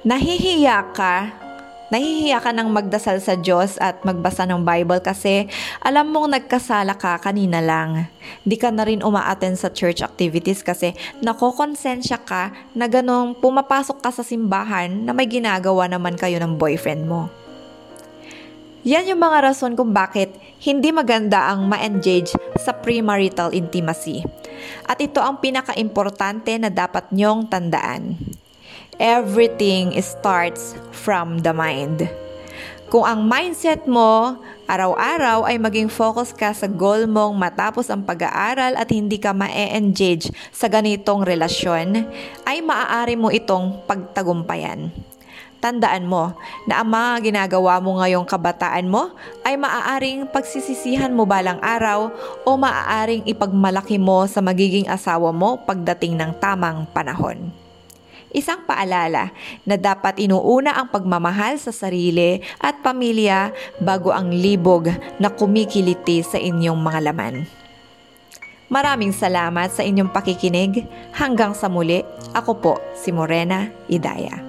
Nahihiya 0.04 0.92
ka 0.92 1.47
Nahihiya 1.88 2.44
ka 2.44 2.52
ng 2.52 2.68
magdasal 2.68 3.16
sa 3.16 3.32
Diyos 3.32 3.80
at 3.80 4.04
magbasa 4.04 4.44
ng 4.44 4.60
Bible 4.60 5.00
kasi 5.00 5.48
alam 5.80 6.12
mong 6.12 6.36
nagkasala 6.36 6.92
ka 7.00 7.16
kanina 7.16 7.64
lang. 7.64 8.12
Di 8.44 8.60
ka 8.60 8.68
na 8.68 8.84
rin 8.84 9.00
umaaten 9.00 9.56
sa 9.56 9.72
church 9.72 10.04
activities 10.04 10.60
kasi 10.60 10.92
nakokonsensya 11.24 12.20
ka 12.28 12.52
na 12.76 12.92
ganong 12.92 13.32
pumapasok 13.40 14.04
ka 14.04 14.12
sa 14.12 14.20
simbahan 14.20 15.08
na 15.08 15.16
may 15.16 15.24
ginagawa 15.24 15.88
naman 15.88 16.20
kayo 16.20 16.36
ng 16.36 16.60
boyfriend 16.60 17.08
mo. 17.08 17.32
Yan 18.84 19.08
yung 19.08 19.24
mga 19.24 19.48
rason 19.48 19.72
kung 19.72 19.96
bakit 19.96 20.28
hindi 20.60 20.92
maganda 20.92 21.48
ang 21.48 21.72
ma-engage 21.72 22.36
sa 22.60 22.76
premarital 22.76 23.56
intimacy. 23.56 24.28
At 24.84 25.00
ito 25.00 25.24
ang 25.24 25.40
pinaka-importante 25.40 26.52
na 26.60 26.68
dapat 26.68 27.08
nyong 27.16 27.48
tandaan. 27.48 28.20
Everything 28.98 29.94
starts 30.02 30.74
from 30.90 31.46
the 31.46 31.54
mind. 31.54 32.10
Kung 32.90 33.06
ang 33.06 33.22
mindset 33.30 33.86
mo 33.86 34.34
araw-araw 34.66 35.46
ay 35.46 35.54
maging 35.54 35.86
focus 35.86 36.34
ka 36.34 36.50
sa 36.50 36.66
goal 36.66 37.06
mong 37.06 37.38
matapos 37.38 37.94
ang 37.94 38.02
pag-aaral 38.02 38.74
at 38.74 38.90
hindi 38.90 39.22
ka 39.22 39.30
ma-engage 39.30 40.34
sa 40.50 40.66
ganitong 40.66 41.22
relasyon, 41.22 42.10
ay 42.42 42.58
maaari 42.58 43.14
mo 43.14 43.30
itong 43.30 43.86
pagtagumpayan. 43.86 44.90
Tandaan 45.62 46.10
mo 46.10 46.34
na 46.66 46.82
ang 46.82 46.90
mga 46.90 47.30
ginagawa 47.30 47.78
mo 47.78 48.02
ngayong 48.02 48.26
kabataan 48.26 48.90
mo 48.90 49.14
ay 49.46 49.54
maaaring 49.54 50.26
pagsisisihan 50.26 51.14
mo 51.14 51.22
balang 51.22 51.62
araw 51.62 52.10
o 52.42 52.50
maaaring 52.58 53.22
ipagmalaki 53.30 53.94
mo 53.94 54.26
sa 54.26 54.42
magiging 54.42 54.90
asawa 54.90 55.30
mo 55.30 55.54
pagdating 55.62 56.18
ng 56.18 56.34
tamang 56.42 56.82
panahon. 56.90 57.67
Isang 58.28 58.68
paalala 58.68 59.32
na 59.64 59.80
dapat 59.80 60.20
inuuna 60.20 60.76
ang 60.76 60.92
pagmamahal 60.92 61.56
sa 61.56 61.72
sarili 61.72 62.44
at 62.60 62.84
pamilya 62.84 63.52
bago 63.80 64.12
ang 64.12 64.28
libog 64.28 64.92
na 65.16 65.32
kumikiliti 65.32 66.20
sa 66.20 66.36
inyong 66.36 66.76
mga 66.76 67.00
laman. 67.08 67.48
Maraming 68.68 69.16
salamat 69.16 69.72
sa 69.72 69.80
inyong 69.80 70.12
pakikinig. 70.12 70.84
Hanggang 71.16 71.56
sa 71.56 71.72
muli, 71.72 72.04
ako 72.36 72.52
po 72.60 72.74
si 72.92 73.08
Morena 73.16 73.72
Idaya. 73.88 74.47